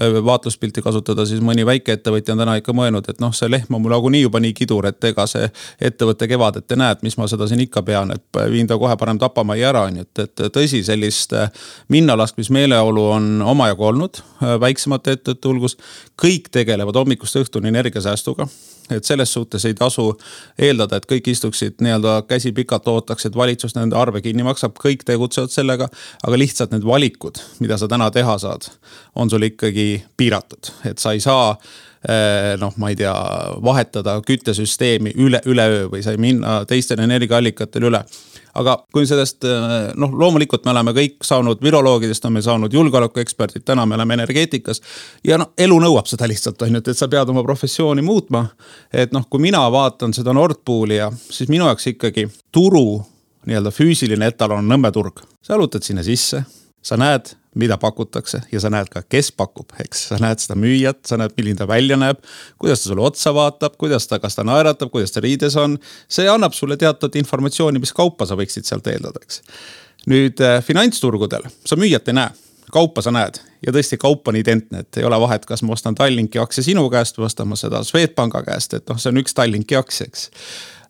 vaatluspilti 0.00 0.82
kasutada, 0.82 1.26
siis 1.28 1.42
mõni 1.44 1.66
väikeettevõtja 1.68 2.32
on 2.32 2.42
täna 2.42 2.56
ikka 2.60 2.72
mõelnud, 2.76 3.08
et 3.12 3.20
noh, 3.20 3.34
see 3.36 3.50
lehm 3.50 3.74
on 3.76 3.82
mul 3.84 3.92
nagunii 3.92 4.22
juba 4.22 4.40
nii 4.40 4.54
kidur, 4.56 4.86
et 4.88 5.04
ega 5.04 5.26
see 5.28 5.50
ettevõtte 5.80 6.28
kevadet 6.30 6.72
ei 6.72 6.80
näe, 6.80 6.96
et 6.96 7.04
mis 7.04 7.16
ma 7.20 7.28
seda 7.28 7.48
siin 7.50 7.60
ikka 7.66 7.84
pean, 7.84 8.14
et 8.16 8.40
viin 8.50 8.68
ta 8.68 8.78
kohe 8.80 8.96
parem 8.96 9.20
tapamajja 9.20 9.68
ära, 9.68 9.84
on 9.90 10.00
ju, 10.00 10.08
et, 10.08 10.24
et 10.24 10.44
tõsi, 10.56 10.80
sellist 10.86 11.36
äh, 11.36 11.52
minnalaskmismeeleolu 11.92 13.08
on 13.18 13.32
omajagu 13.54 13.90
olnud 13.92 14.22
väiksemate 14.60 15.18
ettevõtete 15.18 15.48
hulgus. 15.48 15.76
kõik 16.22 16.48
tegelevad 16.52 16.96
hommikust 16.96 17.36
õhtuni 17.36 17.68
energiasäästuga 17.68 18.48
et 18.90 19.04
selles 19.04 19.32
suhtes 19.32 19.64
ei 19.64 19.74
tasu 19.74 20.08
eeldada, 20.58 20.98
et 20.98 21.06
kõik 21.08 21.28
istuksid 21.32 21.82
nii-öelda 21.84 22.22
käsi 22.28 22.52
pikalt 22.52 22.88
ootaks, 22.88 23.26
et 23.26 23.36
valitsus 23.36 23.76
nende 23.76 23.96
arve 23.98 24.22
kinni 24.24 24.44
maksab, 24.46 24.74
kõik 24.82 25.04
tegutsevad 25.08 25.52
sellega. 25.52 25.88
aga 26.26 26.38
lihtsalt 26.38 26.72
need 26.72 26.84
valikud, 26.86 27.38
mida 27.60 27.78
sa 27.78 27.88
täna 27.88 28.10
teha 28.10 28.36
saad, 28.38 28.68
on 29.14 29.30
sul 29.30 29.42
ikkagi 29.46 29.81
piiratud, 30.16 30.72
et 30.88 31.02
sa 31.02 31.14
ei 31.14 31.22
saa 31.22 31.52
eh, 31.52 32.52
noh, 32.60 32.74
ma 32.82 32.92
ei 32.92 32.98
tea, 32.98 33.14
vahetada 33.64 34.18
küttesüsteemi 34.26 35.14
üle, 35.22 35.42
üleöö 35.46 35.88
või 35.92 36.04
sa 36.04 36.14
ei 36.14 36.20
minna 36.22 36.62
teistele 36.68 37.06
energiaallikatele 37.08 37.90
üle 37.90 38.04
aga 38.58 38.76
kui 38.92 39.06
sellest 39.08 39.46
äh, 39.48 39.92
noh, 39.98 40.12
loomulikult 40.18 40.66
me 40.66 40.72
oleme 40.74 40.94
kõik 40.96 41.24
saanud 41.24 41.62
viroloogidest, 41.64 42.26
meil 42.32 42.44
saanud 42.44 42.74
julgeolekueksperdid, 42.74 43.64
täna 43.66 43.86
me 43.88 43.96
oleme 43.96 44.18
energeetikas. 44.18 44.82
ja 45.24 45.38
noh, 45.40 45.52
elu 45.58 45.78
nõuab 45.80 46.08
seda 46.10 46.28
lihtsalt 46.28 46.62
on 46.62 46.76
ju, 46.76 46.82
et, 46.82 46.98
sa 46.98 47.08
pead 47.12 47.32
oma 47.32 47.44
professiooni 47.46 48.04
muutma. 48.04 48.46
et 48.92 49.12
noh, 49.12 49.26
kui 49.30 49.40
mina 49.40 49.64
vaatan 49.72 50.14
seda 50.14 50.34
Nord 50.36 50.60
Pooli 50.64 51.00
ja 51.00 51.10
siis 51.30 51.48
minu 51.48 51.66
jaoks 51.70 51.86
ikkagi 51.94 52.28
turu 52.52 53.02
nii-öelda 53.46 53.72
füüsiline 53.74 54.28
etalon 54.30 54.62
on 54.62 54.74
Nõmme 54.74 54.92
turg. 54.92 55.24
sa 55.42 55.54
jalutad 55.54 55.82
sinna 55.82 56.02
sisse, 56.02 56.44
sa 56.82 56.98
näed 57.00 57.34
mida 57.54 57.76
pakutakse 57.78 58.40
ja 58.52 58.60
sa 58.60 58.70
näed 58.72 58.88
ka, 58.92 59.02
kes 59.08 59.28
pakub, 59.36 59.74
eks. 59.84 60.06
sa 60.08 60.18
näed 60.20 60.40
seda 60.40 60.56
müüjat, 60.56 61.02
sa 61.08 61.18
näed, 61.20 61.34
milline 61.36 61.58
ta 61.58 61.66
välja 61.68 61.98
näeb, 62.00 62.20
kuidas 62.60 62.82
ta 62.82 62.90
sulle 62.90 63.04
otsa 63.04 63.34
vaatab, 63.36 63.76
kuidas 63.80 64.08
ta, 64.08 64.18
kas 64.22 64.38
ta 64.38 64.44
naeratab, 64.48 64.90
kuidas 64.92 65.12
ta 65.12 65.20
riides 65.20 65.56
on. 65.60 65.76
see 66.08 66.28
annab 66.28 66.56
sulle 66.56 66.78
teatud 66.80 67.16
informatsiooni, 67.20 67.82
mis 67.82 67.92
kaupa 67.96 68.26
sa 68.28 68.38
võiksid 68.40 68.68
sealt 68.68 68.88
eeldada, 68.88 69.20
eks. 69.20 69.42
nüüd 70.08 70.40
äh, 70.40 70.62
finantsturgudel 70.64 71.44
sa 71.64 71.76
müüjat 71.76 72.08
ei 72.08 72.16
näe 72.20 72.32
kaupa 72.72 73.02
sa 73.04 73.12
näed 73.12 73.36
ja 73.66 73.74
tõesti, 73.74 73.98
kaup 74.00 74.28
on 74.32 74.38
identne, 74.40 74.80
et 74.86 75.00
ei 75.00 75.04
ole 75.04 75.18
vahet, 75.20 75.44
kas 75.46 75.60
ma 75.66 75.76
ostan 75.76 75.94
Tallinki 75.98 76.40
aktsia 76.40 76.64
sinu 76.64 76.86
käest 76.90 77.20
või 77.20 77.28
ostan 77.28 77.50
ma 77.50 77.58
seda 77.60 77.82
Swedbanka 77.84 78.40
käest, 78.46 78.78
et 78.78 78.88
noh, 78.88 79.00
see 79.02 79.12
on 79.12 79.20
üks 79.20 79.36
Tallinki 79.36 79.76
aktsia, 79.76 80.08
eks. 80.08 80.30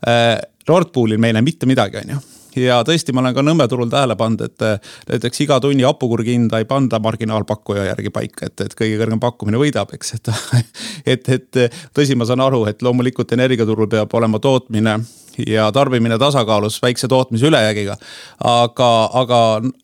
Äh, 0.06 0.36
Nord 0.68 0.94
Poolil 0.94 1.18
me 1.18 1.32
ei 1.32 1.34
näe 1.34 1.42
mitte 1.42 1.66
midagi, 1.66 2.04
on 2.04 2.14
ju 2.14 2.20
ja 2.56 2.80
tõesti, 2.86 3.14
ma 3.14 3.24
olen 3.24 3.36
ka 3.36 3.44
Nõmme 3.46 3.66
turul 3.68 3.90
tähele 3.92 4.16
pannud, 4.18 4.44
et 4.46 4.66
näiteks 5.08 5.42
iga 5.44 5.58
tunni 5.60 5.86
hapukurgi 5.86 6.36
hinda 6.36 6.60
ei 6.62 6.68
panda 6.68 7.00
marginaalpakkuja 7.02 7.88
järgi 7.90 8.12
paika, 8.14 8.46
et, 8.50 8.66
et 8.66 8.76
kõige 8.78 9.00
kõrgem 9.00 9.20
pakkumine 9.22 9.60
võidab, 9.60 9.92
eks, 9.96 10.14
et. 10.18 10.32
et, 11.14 11.28
et 11.38 11.62
tõsi, 11.94 12.16
ma 12.18 12.28
saan 12.28 12.44
aru, 12.44 12.64
et 12.70 12.82
loomulikult 12.82 13.32
energiaturul 13.34 13.90
peab 13.90 14.14
olema 14.18 14.40
tootmine 14.42 15.00
ja 15.46 15.72
tarbimine 15.72 16.18
tasakaalus 16.18 16.82
väikse 16.82 17.08
tootmise 17.08 17.46
ülejäägiga. 17.46 17.96
aga, 18.44 19.10
aga 19.12 19.40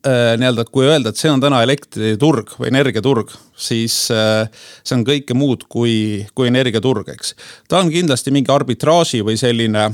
äh, 0.06 0.36
nii-öelda, 0.38 0.64
kui 0.72 0.86
öelda, 0.86 1.08
et 1.08 1.16
see 1.16 1.30
on 1.30 1.40
täna 1.40 1.62
elektriturg 1.62 2.52
või 2.58 2.68
energiaturg, 2.72 3.32
siis 3.56 4.10
äh, 4.14 4.48
see 4.84 4.98
on 4.98 5.06
kõike 5.06 5.34
muud 5.34 5.64
kui, 5.68 6.26
kui 6.34 6.48
energiaturg, 6.48 7.08
eks. 7.08 7.34
ta 7.68 7.82
on 7.82 7.92
kindlasti 7.92 8.34
mingi 8.34 8.52
arbitraaži 8.52 9.22
või 9.24 9.38
selline 9.40 9.90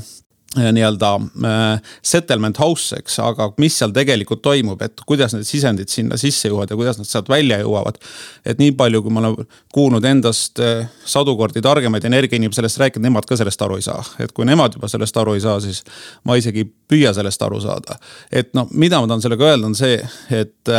nii-öelda 0.55 1.11
äh, 1.15 1.93
settlement 2.05 2.59
house, 2.59 2.99
eks, 2.99 3.17
aga 3.23 3.49
mis 3.61 3.77
seal 3.79 3.93
tegelikult 3.95 4.41
toimub, 4.45 4.81
et 4.85 5.03
kuidas 5.07 5.35
need 5.35 5.47
sisendid 5.47 5.91
sinna 5.91 6.17
sisse 6.19 6.49
jõuavad 6.49 6.71
ja 6.71 6.79
kuidas 6.79 6.99
nad 6.99 7.09
sealt 7.09 7.29
välja 7.31 7.59
jõuavad. 7.61 7.99
et 8.45 8.61
nii 8.61 8.75
palju, 8.77 9.01
kui 9.03 9.13
ma 9.13 9.23
olen 9.23 9.49
kuulnud 9.73 10.05
endast 10.05 10.59
äh, 10.63 10.87
sadu 11.05 11.35
kordi 11.37 11.61
targemaid 11.61 12.05
energiainimesi 12.05 12.61
sellest 12.61 12.79
rääkinud, 12.83 13.07
nemad 13.09 13.27
ka 13.29 13.37
sellest 13.39 13.61
aru 13.61 13.79
ei 13.79 13.87
saa. 13.87 14.03
et 14.19 14.31
kui 14.31 14.45
nemad 14.45 14.77
juba 14.77 14.91
sellest 14.91 15.17
aru 15.17 15.35
ei 15.35 15.43
saa, 15.43 15.59
siis 15.59 15.83
ma 16.23 16.37
isegi 16.39 16.65
ei 16.65 16.71
püüa 16.93 17.13
sellest 17.13 17.41
aru 17.41 17.61
saada. 17.61 17.99
et 18.31 18.53
noh, 18.53 18.69
mida 18.71 19.01
ma 19.01 19.11
tahan 19.11 19.25
sellega 19.25 19.51
öelda, 19.51 19.71
on 19.71 19.75
see, 19.75 19.99
et 20.31 20.75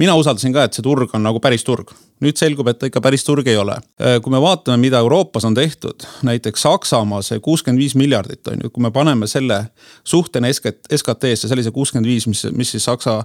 mina 0.00 0.14
usaldasin 0.18 0.54
ka, 0.54 0.66
et 0.66 0.76
see 0.76 0.84
turg 0.84 1.12
on 1.14 1.24
nagu 1.24 1.40
päris 1.42 1.64
turg. 1.66 1.92
Nüüd 2.24 2.40
selgub, 2.40 2.68
et 2.70 2.78
ta 2.80 2.88
ikka 2.88 3.02
päris 3.04 3.24
turg 3.26 3.48
ei 3.50 3.58
ole. 3.60 3.76
Äh, 4.00 4.16
kui 4.24 4.32
me 4.32 4.40
vaatame, 4.42 4.78
mida 4.82 5.00
Euroopas 5.04 5.46
on 5.48 5.56
tehtud, 5.56 6.06
näiteks 6.26 6.64
Saksamaa 6.66 7.22
see 7.24 7.40
kuuskümmend 7.44 7.82
viis 7.82 7.94
miljardit 7.98 8.48
on 8.52 8.64
ju, 8.64 8.72
kui 8.74 8.84
me 8.84 8.90
paneme 8.94 9.28
selle 9.30 9.60
suhtena 10.04 10.50
SKT-sse, 10.50 11.48
sellise 11.50 11.72
kuuskümmend 11.74 12.08
viis, 12.08 12.28
mis, 12.30 12.44
mis 12.56 12.74
siis 12.74 12.88
Saksa 12.88 13.20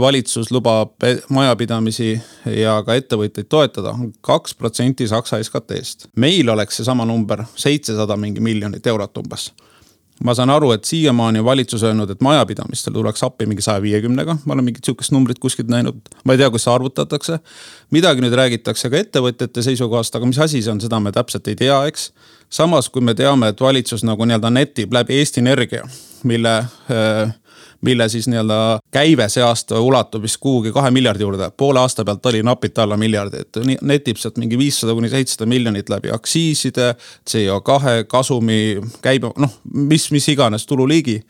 valitsus 0.00 0.52
lubab 0.54 0.96
majapidamisi 1.28 2.14
ja 2.58 2.78
ka 2.86 2.98
ettevõtteid 2.98 3.50
toetada, 3.52 3.94
on 3.94 4.12
kaks 4.24 4.56
protsenti 4.58 5.08
Saksa 5.08 5.42
SKT-st. 5.44 6.12
meil 6.16 6.48
oleks 6.48 6.80
seesama 6.80 7.04
number 7.08 7.44
seitsesada 7.56 8.16
mingi 8.16 8.40
miljonit 8.44 8.86
eurot 8.86 9.16
umbes 9.22 9.50
ma 10.24 10.34
saan 10.34 10.50
aru, 10.50 10.72
et 10.74 10.84
siiamaani 10.84 11.42
on 11.42 11.46
valitsus 11.46 11.82
öelnud, 11.86 12.10
et 12.10 12.22
majapidamistel 12.24 12.94
tuleks 12.94 13.22
appi 13.26 13.46
mingi 13.46 13.62
saja 13.62 13.82
viiekümnega, 13.82 14.38
ma 14.44 14.56
olen 14.56 14.66
mingit 14.66 14.84
sihukest 14.84 15.12
numbrit 15.14 15.38
kuskilt 15.42 15.70
näinud, 15.70 16.00
ma 16.24 16.34
ei 16.34 16.40
tea, 16.40 16.50
kus 16.50 16.66
see 16.66 16.74
arvutatakse. 16.74 17.38
midagi 17.94 18.24
nüüd 18.24 18.34
räägitakse 18.36 18.90
ka 18.90 18.98
ettevõtjate 18.98 19.62
seisukohast, 19.62 20.14
aga 20.16 20.26
mis 20.26 20.38
asi 20.42 20.62
see 20.62 20.72
on, 20.72 20.80
seda 20.82 21.00
me 21.00 21.12
täpselt 21.14 21.48
ei 21.48 21.56
tea, 21.56 21.78
eks. 21.86 22.10
samas, 22.50 22.88
kui 22.88 23.02
me 23.02 23.14
teame, 23.14 23.52
et 23.52 23.60
valitsus 23.60 24.04
nagu 24.04 24.24
nii-öelda 24.24 24.50
netib 24.50 24.92
läbi 24.92 25.20
Eesti 25.20 25.40
Energia, 25.44 25.86
mille 26.24 26.58
äh, 26.58 27.34
mille 27.80 28.08
siis 28.08 28.28
nii-öelda 28.28 28.78
käive 28.90 29.28
see 29.30 29.42
aasta 29.44 29.80
ulatub 29.80 30.22
vist 30.22 30.40
kuhugi 30.42 30.72
kahe 30.72 30.90
miljardi 30.90 31.22
juurde. 31.22 31.50
poole 31.56 31.80
aasta 31.80 32.04
pealt 32.04 32.26
oli 32.26 32.42
napilt 32.42 32.78
alla 32.78 32.96
miljardi, 32.96 33.42
et 33.44 33.78
netib 33.82 34.16
sealt 34.16 34.38
mingi 34.38 34.58
viissada 34.58 34.94
kuni 34.94 35.08
seitsesada 35.08 35.46
miljonit 35.46 35.88
läbi 35.88 36.10
aktsiiside, 36.14 36.94
CO2 37.30 38.04
kasumi, 38.08 38.80
käibe, 39.02 39.30
noh, 39.36 39.60
mis, 39.74 40.10
mis 40.10 40.28
iganes 40.28 40.66
tululiigi 40.66 41.22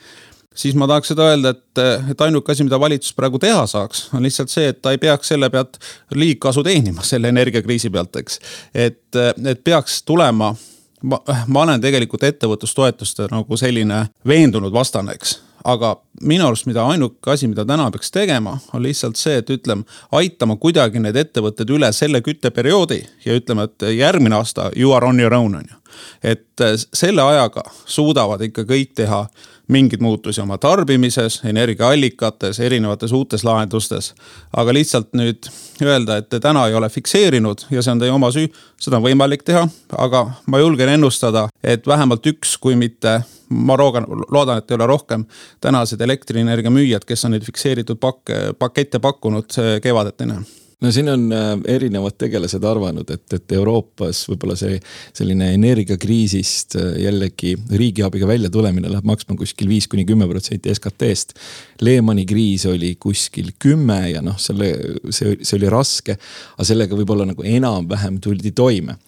siis 0.58 0.74
ma 0.74 0.88
tahaks 0.90 1.12
seda 1.12 1.28
öelda, 1.30 1.52
et, 1.54 1.82
et 2.10 2.20
ainuke 2.24 2.52
asi, 2.52 2.64
mida 2.66 2.80
valitsus 2.80 3.14
praegu 3.14 3.38
teha 3.38 3.66
saaks, 3.70 4.08
on 4.14 4.24
lihtsalt 4.26 4.50
see, 4.50 4.72
et 4.72 4.80
ta 4.82 4.90
ei 4.94 4.98
peaks 4.98 5.30
selle 5.34 5.50
pealt 5.54 5.78
liigkasu 6.14 6.64
teenima, 6.66 7.04
selle 7.06 7.30
energiakriisi 7.30 7.90
pealt, 7.94 8.16
eks. 8.18 8.40
et, 8.74 9.20
et 9.46 9.62
peaks 9.64 10.02
tulema 10.02 10.54
ma, 11.02 11.20
olen 11.62 11.80
tegelikult 11.80 12.26
ettevõtlustoetuste 12.26 13.28
nagu 13.30 13.60
selline 13.60 14.06
veendunud 14.26 14.74
vastane, 14.74 15.14
eks 15.14 15.36
aga 15.64 15.96
minu 16.22 16.46
arust, 16.46 16.66
mida 16.66 16.84
ainuke 16.90 17.32
asi, 17.32 17.48
mida 17.48 17.64
täna 17.66 17.90
peaks 17.94 18.10
tegema, 18.14 18.56
on 18.72 18.82
lihtsalt 18.82 19.18
see, 19.18 19.38
et 19.40 19.50
ütleme, 19.50 19.84
aitama 20.12 20.56
kuidagi 20.60 21.02
need 21.02 21.16
ettevõtted 21.16 21.70
üle 21.74 21.90
selle 21.92 22.20
kütteperioodi 22.24 23.00
ja 23.26 23.36
ütleme, 23.38 23.68
et 23.68 23.88
järgmine 23.96 24.38
aasta 24.38 24.70
you 24.76 24.94
are 24.94 25.06
on 25.06 25.20
your 25.20 25.34
own 25.34 25.60
on 25.60 25.68
ju. 25.68 25.76
et 26.22 26.62
selle 26.94 27.22
ajaga 27.22 27.62
suudavad 27.86 28.42
ikka 28.44 28.62
kõik 28.68 28.92
teha 28.94 29.26
mingeid 29.68 30.00
muutusi 30.00 30.40
oma 30.40 30.58
tarbimises, 30.58 31.40
energiaallikates, 31.44 32.60
erinevates 32.60 33.12
uutes 33.12 33.44
lahendustes. 33.44 34.14
aga 34.56 34.74
lihtsalt 34.74 35.12
nüüd 35.12 35.48
öelda, 35.82 36.16
et 36.16 36.28
te 36.28 36.40
täna 36.40 36.66
ei 36.68 36.74
ole 36.74 36.88
fikseerinud 36.88 37.66
ja 37.70 37.82
see 37.82 37.92
on 37.92 38.00
teie 38.02 38.12
oma 38.12 38.30
süü, 38.34 38.48
seda 38.80 38.98
on 38.98 39.04
võimalik 39.04 39.44
teha, 39.44 39.66
aga 39.96 40.24
ma 40.46 40.58
julgen 40.58 40.88
ennustada, 40.88 41.48
et 41.62 41.86
vähemalt 41.86 42.26
üks, 42.26 42.56
kui 42.60 42.76
mitte, 42.76 43.20
ma 43.48 43.76
loodan, 43.78 44.06
loodan, 44.30 44.58
et 44.58 44.70
ei 44.70 44.76
ole 44.76 44.86
rohkem, 44.86 45.24
tänased 45.64 46.00
elektrienergia 46.04 46.72
müüjad, 46.72 47.04
kes 47.08 47.24
on 47.24 47.36
neid 47.36 47.46
fikseeritud 47.46 48.00
pakke, 48.00 48.40
pakette 48.58 49.00
pakkunud, 49.02 49.60
kevadet 49.82 50.26
ei 50.26 50.32
näe 50.34 50.57
no 50.80 50.92
siin 50.94 51.08
on 51.10 51.32
äh, 51.32 51.46
erinevad 51.74 52.14
tegelased 52.18 52.64
arvanud, 52.64 53.08
et, 53.10 53.24
et 53.34 53.54
Euroopas 53.56 54.20
võib-olla 54.30 54.54
see 54.58 54.76
selline 55.16 55.50
energiakriisist 55.56 56.76
äh, 56.78 56.92
jällegi 57.02 57.54
riigiabiga 57.80 58.28
välja 58.30 58.50
tulemine 58.54 58.90
läheb 58.92 59.08
maksma 59.08 59.36
kuskil 59.38 59.70
viis 59.70 59.88
kuni 59.90 60.06
kümme 60.08 60.28
protsenti 60.30 60.74
SKT-st. 60.74 61.34
Lehmani 61.82 62.26
kriis 62.28 62.66
oli 62.70 62.94
kuskil 63.00 63.50
kümme 63.58 63.98
ja 64.12 64.22
noh, 64.24 64.38
selle, 64.42 64.70
see, 65.10 65.38
see 65.42 65.58
oli 65.58 65.72
raske, 65.72 66.18
aga 66.56 66.68
sellega 66.70 66.98
võib-olla 66.98 67.26
nagu 67.32 67.46
enam-vähem 67.46 68.20
tuldi 68.22 68.54
toime. 68.54 68.98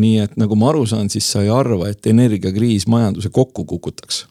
nii 0.00 0.18
et 0.24 0.36
nagu 0.40 0.58
ma 0.58 0.70
aru 0.72 0.84
saan, 0.88 1.10
siis 1.12 1.30
sa 1.30 1.44
ei 1.44 1.50
arva, 1.54 1.90
et 1.90 2.06
energiakriis 2.10 2.88
majanduse 2.90 3.30
kokku 3.34 3.64
kukutaks 3.68 4.24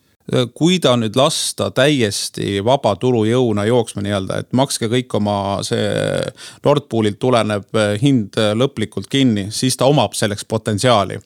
kui 0.53 0.79
ta 0.79 0.95
nüüd 0.99 1.15
lasta 1.17 1.69
täiesti 1.75 2.59
vaba 2.65 2.95
turujõuna 2.99 3.65
jooksma 3.69 4.03
nii-öelda, 4.05 4.39
et 4.43 4.53
makske 4.57 4.89
kõik 4.91 5.15
oma 5.17 5.37
see 5.65 5.89
Nord 6.65 6.89
Poolilt 6.89 7.19
tulenev 7.21 7.65
äh, 7.77 7.95
hind 8.01 8.37
äh, 8.39 8.53
lõplikult 8.57 9.09
kinni, 9.11 9.49
siis 9.55 9.77
ta 9.77 9.89
omab 9.89 10.17
selleks 10.17 10.45
potentsiaali. 10.49 11.19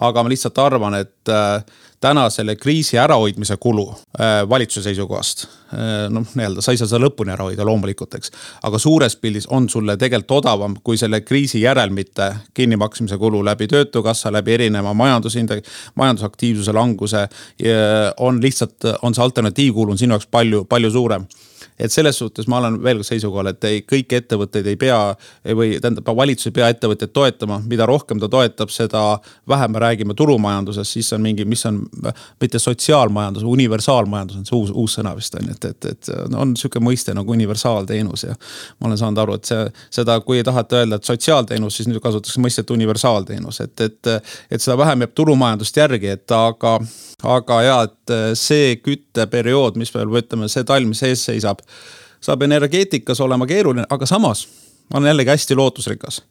Aga 0.00 0.22
ma 0.22 0.30
lihtsalt 0.30 0.58
arvan, 0.62 0.94
et 0.94 1.32
täna 2.00 2.30
selle 2.30 2.56
kriisi 2.56 2.98
ärahoidmise 2.98 3.56
kulu 3.56 3.88
äh, 3.90 4.48
valitsuse 4.48 4.82
seisukohast 4.82 5.44
äh,. 5.44 6.10
noh, 6.10 6.26
nii-öelda 6.34 6.62
sa 6.62 6.72
ei 6.72 6.78
saa 6.78 6.86
seda 6.90 7.00
lõpuni 7.02 7.34
ära 7.34 7.48
hoida 7.48 7.66
loomulikult, 7.66 8.14
eks. 8.18 8.32
aga 8.62 8.78
suures 8.78 9.16
pildis 9.16 9.48
on 9.50 9.68
sulle 9.68 9.96
tegelikult 9.96 10.38
odavam, 10.38 10.76
kui 10.84 10.98
selle 11.00 11.20
kriisi 11.26 11.62
järelmite 11.62 12.30
kinnimaksmise 12.54 13.18
kulu 13.18 13.42
läbi 13.44 13.66
töötukassa, 13.68 14.32
läbi 14.32 14.54
erineva 14.54 14.94
majandusinde-, 14.94 15.62
majandusaktiivsuse 15.94 16.72
languse. 16.72 17.28
on 18.16 18.42
lihtsalt, 18.42 18.84
on 19.02 19.14
see 19.14 19.22
alternatiivkulu 19.22 19.92
on 19.92 19.98
sinu 19.98 20.14
jaoks 20.14 20.26
palju, 20.30 20.64
palju 20.64 20.90
suurem 20.90 21.26
et 21.78 21.92
selles 21.92 22.18
suhtes 22.18 22.48
ma 22.50 22.58
olen 22.58 22.78
veel 22.82 23.02
seisukohal, 23.06 23.52
et 23.52 23.64
ei, 23.68 23.82
kõiki 23.86 24.18
ettevõtteid 24.18 24.66
ei 24.70 24.76
pea 24.80 24.98
või 25.58 25.76
tähendab, 25.80 26.10
valitsus 26.16 26.50
ei 26.50 26.56
pea 26.58 26.68
ettevõtteid 26.72 27.12
toetama, 27.14 27.60
mida 27.70 27.86
rohkem 27.88 28.20
ta 28.22 28.28
toetab, 28.32 28.72
seda 28.74 29.02
vähem 29.48 29.74
me 29.74 29.82
räägime 29.82 30.16
turumajandusest, 30.18 30.98
siis 30.98 31.12
on 31.16 31.22
mingi, 31.24 31.46
mis 31.48 31.64
on 31.68 31.82
mitte 32.40 32.60
sotsiaalmajandus, 32.62 33.46
universaalmajandus 33.48 34.40
on 34.40 34.48
see 34.48 34.56
uus, 34.58 34.72
uus 34.74 34.98
sõna 34.98 35.14
vist 35.18 35.34
on 35.38 35.48
ju, 35.48 35.56
et, 35.56 35.68
et, 35.70 35.90
et 35.92 36.12
on 36.36 36.56
sihuke 36.58 36.82
mõiste 36.82 37.14
nagu 37.16 37.34
universaalteenus 37.34 38.26
ja. 38.28 38.36
ma 38.78 38.90
olen 38.90 39.00
saanud 39.00 39.22
aru, 39.24 39.38
et 39.38 39.50
see, 39.50 39.66
seda, 40.00 40.18
kui 40.26 40.42
tahate 40.46 40.82
öelda, 40.82 40.98
et 40.98 41.08
sotsiaalteenus, 41.08 41.80
siis 41.80 41.90
nüüd 41.90 42.02
kasutatakse 42.04 42.42
mõistet 42.42 42.74
universaalteenus, 42.74 43.62
et, 43.64 43.86
et, 43.86 44.14
et 44.50 44.62
seda 44.62 44.78
vähem 44.80 45.06
jääb 45.06 45.14
turumajandust 45.18 45.82
järgi, 45.82 46.16
et 46.18 46.38
aga 46.38 46.78
aga 47.26 47.56
ja, 47.66 47.78
et 47.88 48.12
see 48.38 48.76
kütteperiood, 48.78 49.78
mis 49.80 49.90
veel 49.94 50.12
ütleme, 50.20 50.46
see 50.50 50.66
talv, 50.66 50.86
mis 50.86 51.02
ees 51.06 51.24
seisab, 51.26 51.64
saab 52.20 52.42
energeetikas 52.42 53.20
olema 53.20 53.46
keeruline, 53.46 53.86
aga 53.90 54.06
samas 54.06 54.48
ma 54.92 54.98
olen 54.98 55.08
jällegi 55.08 55.30
hästi 55.30 55.54
lootusrikas. 55.54 56.22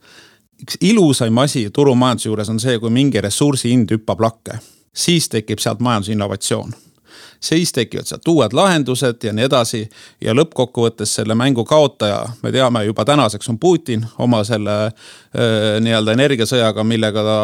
üks 0.62 0.78
ilusaim 0.82 1.38
asi 1.38 1.70
turumajanduse 1.70 2.30
juures 2.30 2.50
on 2.50 2.60
see, 2.60 2.80
kui 2.80 2.90
mingi 2.90 3.22
ressursi 3.22 3.70
hind 3.70 3.92
hüppab 3.94 4.22
lakke, 4.22 4.60
siis 4.94 5.30
tekib 5.30 5.60
sealt 5.60 5.80
majandusinnovatsioon 5.80 6.74
siis 7.40 7.72
tekivad 7.74 8.08
sealt 8.10 8.28
uued 8.28 8.54
lahendused 8.54 9.24
ja 9.24 9.34
nii 9.34 9.46
edasi. 9.46 9.90
ja 10.22 10.34
lõppkokkuvõttes 10.34 11.16
selle 11.20 11.36
mängu 11.36 11.66
kaotaja, 11.66 12.26
me 12.44 12.52
teame 12.52 12.84
juba 12.86 13.06
tänaseks 13.06 13.50
on 13.50 13.60
Putin 13.60 14.06
oma 14.18 14.44
selle 14.44 14.92
nii-öelda 15.80 16.14
energiasõjaga, 16.18 16.84
millega 16.84 17.24
ta, 17.24 17.38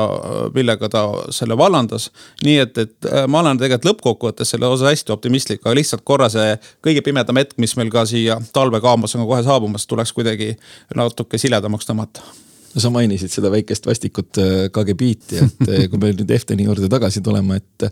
millega 0.56 0.90
ta 0.90 1.04
selle 1.30 1.58
vallandas. 1.58 2.10
nii 2.44 2.58
et, 2.58 2.78
et 2.78 3.12
ma 3.28 3.44
olen 3.44 3.58
tegelikult 3.58 3.92
lõppkokkuvõttes 3.92 4.56
selle 4.56 4.68
osas 4.68 4.90
hästi 4.90 5.14
optimistlik, 5.14 5.62
aga 5.66 5.76
lihtsalt 5.76 6.06
korra 6.06 6.30
see 6.30 6.56
kõige 6.86 7.04
pimedam 7.06 7.38
hetk, 7.38 7.58
mis 7.58 7.76
meil 7.78 7.92
ka 7.94 8.06
siia 8.10 8.40
talve 8.54 8.82
kaamas 8.82 9.16
on 9.16 9.28
kohe 9.28 9.44
saabumas, 9.44 9.88
tuleks 9.88 10.14
kuidagi 10.14 10.56
natuke 10.96 11.38
siledamaks 11.38 11.90
tõmmata 11.90 12.26
no 12.74 12.84
sa 12.84 12.92
mainisid 12.94 13.32
seda 13.34 13.52
väikest 13.54 13.86
vastikut 13.88 14.40
KGB-ti, 14.74 15.40
et 15.44 15.90
kui 15.92 16.02
me 16.02 16.12
nüüd 16.14 16.32
Efteni 16.34 16.68
juurde 16.68 16.90
tagasi 16.92 17.22
tuleme, 17.26 17.60
et 17.62 17.88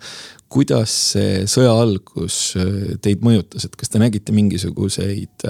kuidas 0.51 0.93
see 1.13 1.43
sõja 1.49 1.73
algus 1.83 2.39
teid 3.03 3.23
mõjutas, 3.25 3.67
et 3.67 3.77
kas 3.77 3.93
te 3.93 4.01
nägite 4.01 4.35
mingisuguseid 4.35 5.47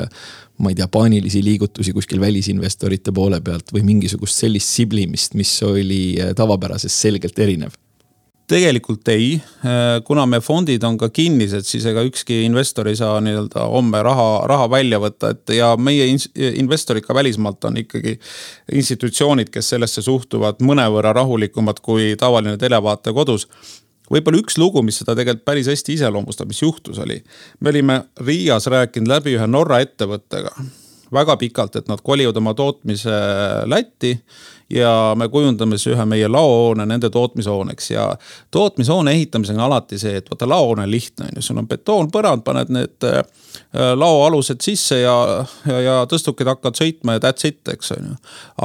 ma 0.62 0.72
ei 0.72 0.78
tea, 0.78 0.88
paanilisi 0.92 1.42
liigutusi 1.44 1.94
kuskil 1.96 2.22
välisinvestorite 2.22 3.14
poole 3.16 3.42
pealt 3.42 3.74
või 3.74 3.86
mingisugust 3.88 4.44
sellist 4.44 4.76
siblimist, 4.76 5.34
mis 5.40 5.56
oli 5.66 6.04
tavapärasest 6.38 7.08
selgelt 7.08 7.40
erinev? 7.42 7.74
Tegelikult 8.52 9.08
ei, 9.12 9.36
kuna 10.08 10.26
me 10.30 10.42
fondid 10.44 10.84
on 10.88 10.98
ka 11.00 11.10
kinnised, 11.14 11.64
siis 11.68 11.86
ega 11.88 12.04
ükski 12.08 12.42
investor 12.46 12.90
ei 12.92 12.98
saa 13.00 13.20
nii-öelda 13.24 13.68
homme 13.72 14.02
raha, 14.04 14.30
raha 14.52 14.68
välja 14.72 15.00
võtta, 15.02 15.32
et 15.36 15.54
ja 15.56 15.74
meie 15.80 16.10
investorid 16.36 17.06
ka 17.06 17.16
välismaalt 17.16 17.70
on 17.70 17.80
ikkagi 17.84 18.18
institutsioonid, 18.82 19.52
kes 19.54 19.72
sellesse 19.76 20.04
suhtuvad 20.06 20.60
mõnevõrra 20.68 21.14
rahulikumad 21.22 21.80
kui 21.86 22.12
tavaline 22.20 22.58
televaataja 22.62 23.16
kodus 23.16 23.48
võib-olla 24.12 24.42
üks 24.42 24.60
lugu, 24.60 24.84
mis 24.84 25.00
seda 25.00 25.16
tegelikult 25.16 25.48
päris 25.48 25.72
hästi 25.72 25.96
iseloomustab, 25.96 26.52
mis 26.52 26.62
juhtus, 26.62 27.00
oli. 27.00 27.22
me 27.60 27.72
olime 27.72 28.02
Riias 28.20 28.68
rääkinud 28.72 29.12
läbi 29.12 29.38
ühe 29.38 29.48
Norra 29.48 29.80
ettevõttega 29.86 30.52
väga 31.12 31.36
pikalt, 31.40 31.76
et 31.76 31.92
nad 31.92 32.02
kolivad 32.04 32.38
oma 32.40 32.54
tootmise 32.58 33.16
Lätti 33.68 34.16
ja 34.76 35.16
me 35.18 35.28
kujundame 35.30 35.78
siis 35.78 35.96
ühe 35.96 36.06
meie 36.06 36.28
laohoone 36.32 36.86
nende 36.86 37.10
tootmishooneks 37.10 37.92
ja 37.92 38.08
tootmishoone 38.52 39.12
ehitamisega 39.12 39.60
on 39.60 39.66
alati 39.66 40.00
see, 40.00 40.16
et 40.22 40.30
vaata 40.32 40.50
laohoone 40.50 40.86
on 40.88 40.92
lihtne, 40.92 41.28
on 41.28 41.40
ju, 41.40 41.46
sul 41.46 41.60
on 41.62 41.68
betoonpõrand, 41.68 42.46
paned 42.48 42.72
need 42.74 43.08
äh, 43.08 43.22
laoalused 43.96 44.64
sisse 44.64 45.02
ja, 45.02 45.16
ja, 45.68 45.80
ja 45.86 45.96
tõstukid 46.10 46.50
hakkavad 46.54 46.80
sõitma 46.80 47.18
ja 47.18 47.24
that's 47.28 47.48
it, 47.48 47.62
eks 47.74 47.94
on 47.98 48.12
ju. 48.12 48.18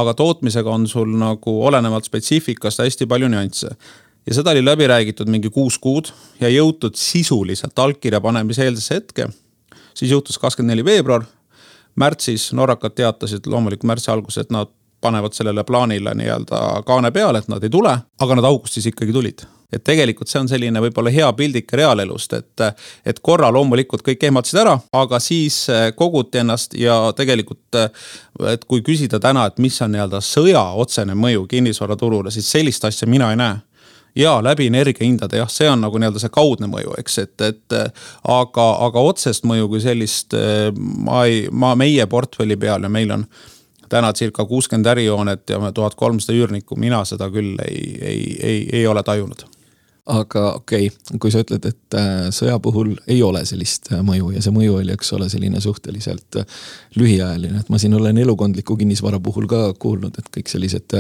aga 0.03 0.15
tootmisega 0.19 0.73
on 0.73 0.89
sul 0.91 1.15
nagu 1.19 1.59
olenevalt 1.67 2.09
spetsiifikast 2.09 2.85
hästi 2.85 3.09
palju 3.11 3.31
nüansse 3.33 3.75
ja 4.27 4.35
seda 4.35 4.51
oli 4.51 4.65
läbi 4.65 4.87
räägitud 4.87 5.31
mingi 5.31 5.51
kuus 5.51 5.79
kuud 5.79 6.11
ja 6.41 6.51
jõutud 6.51 6.99
sisuliselt 6.99 7.79
allkirja 7.79 8.21
panemise 8.21 8.65
eelsesse 8.65 9.01
hetke. 9.01 9.29
siis 9.95 10.11
juhtus 10.11 10.39
kakskümmend 10.39 10.75
neli 10.75 10.85
veebruar. 10.85 11.25
märtsis 11.97 12.53
norrakad 12.53 12.93
teatasid 12.95 13.47
loomulikult 13.47 13.89
märtsi 13.89 14.11
alguses, 14.11 14.39
et 14.39 14.51
nad 14.51 14.69
panevad 15.07 15.37
sellele 15.37 15.65
plaanile 15.65 16.15
nii-öelda 16.19 16.63
kaane 16.87 17.13
peale, 17.15 17.39
et 17.39 17.53
nad 17.53 17.63
ei 17.65 17.71
tule, 17.71 17.93
aga 18.21 18.39
nad 18.39 18.49
augustis 18.49 18.91
ikkagi 18.91 19.15
tulid. 19.15 19.47
et 19.73 19.83
tegelikult 19.85 20.31
see 20.31 20.39
on 20.39 20.47
selline 20.47 20.79
võib-olla 20.81 21.11
hea 21.11 21.27
pildik 21.35 21.73
reaalelust, 21.75 22.37
et, 22.39 22.63
et 23.05 23.19
korra 23.19 23.49
loomulikult 23.51 24.05
kõik 24.07 24.23
ehmatasid 24.29 24.61
ära, 24.63 24.77
aga 24.95 25.19
siis 25.21 25.57
koguti 25.99 26.39
ennast 26.39 26.77
ja 26.79 27.11
tegelikult, 27.19 27.79
et 28.53 28.65
kui 28.71 28.85
küsida 28.87 29.19
täna, 29.21 29.49
et 29.51 29.59
mis 29.59 29.81
on 29.83 29.91
nii-öelda 29.91 30.21
sõja 30.23 30.63
otsene 30.79 31.17
mõju 31.19 31.49
kinnisvaraturule, 31.51 32.31
siis 32.31 32.47
sellist 32.55 32.87
asja 32.87 33.11
mina 33.11 33.33
ei 33.35 33.41
näe. 33.43 33.57
ja 34.17 34.39
läbi 34.43 34.71
energiahindade 34.71 35.43
jah, 35.43 35.51
see 35.51 35.69
on 35.69 35.83
nagu 35.83 35.99
nii-öelda 35.99 36.23
see 36.23 36.33
kaudne 36.33 36.71
mõju, 36.71 36.95
eks, 37.03 37.19
et, 37.19 37.41
et 37.41 37.77
aga, 38.23 38.69
aga 38.87 39.03
otsest 39.11 39.45
mõju 39.45 39.69
kui 39.69 39.83
sellist 39.83 40.39
ma 40.79 41.27
ei, 41.27 41.49
ma 41.51 41.75
meie 41.75 42.07
portfelli 42.07 42.57
peal 42.57 42.87
ja 42.87 42.89
meil 42.89 43.11
on 43.19 43.27
täna 43.89 44.13
circa 44.13 44.45
kuuskümmend 44.45 44.87
ärihoonet 44.87 45.51
ja 45.51 45.73
tuhat 45.73 45.95
kolmsada 45.95 46.37
üürnikku, 46.39 46.77
mina 46.77 47.05
seda 47.05 47.31
küll 47.31 47.59
ei, 47.65 47.99
ei, 48.01 48.37
ei, 48.43 48.69
ei 48.73 48.87
ole 48.87 49.03
tajunud 49.03 49.47
aga 50.07 50.43
okei 50.55 50.87
okay,, 50.87 51.19
kui 51.19 51.33
sa 51.35 51.41
ütled, 51.43 51.65
et 51.67 51.97
äh, 51.99 52.29
sõja 52.35 52.57
puhul 52.63 52.93
ei 53.11 53.19
ole 53.27 53.41
sellist 53.49 53.89
äh, 53.91 54.03
mõju 54.07 54.31
ja 54.37 54.43
see 54.45 54.55
mõju 54.55 54.77
oli, 54.79 54.95
eks 54.95 55.09
ole, 55.17 55.27
selline 55.31 55.59
suhteliselt 55.63 56.39
äh, 56.39 56.61
lühiajaline, 56.95 57.63
et 57.65 57.73
ma 57.73 57.81
siin 57.83 57.97
olen 57.99 58.21
elukondliku 58.23 58.77
kinnisvara 58.79 59.19
puhul 59.23 59.49
ka 59.51 59.61
kuulnud, 59.83 60.15
et 60.21 60.29
kõik 60.37 60.53
sellised 60.53 60.95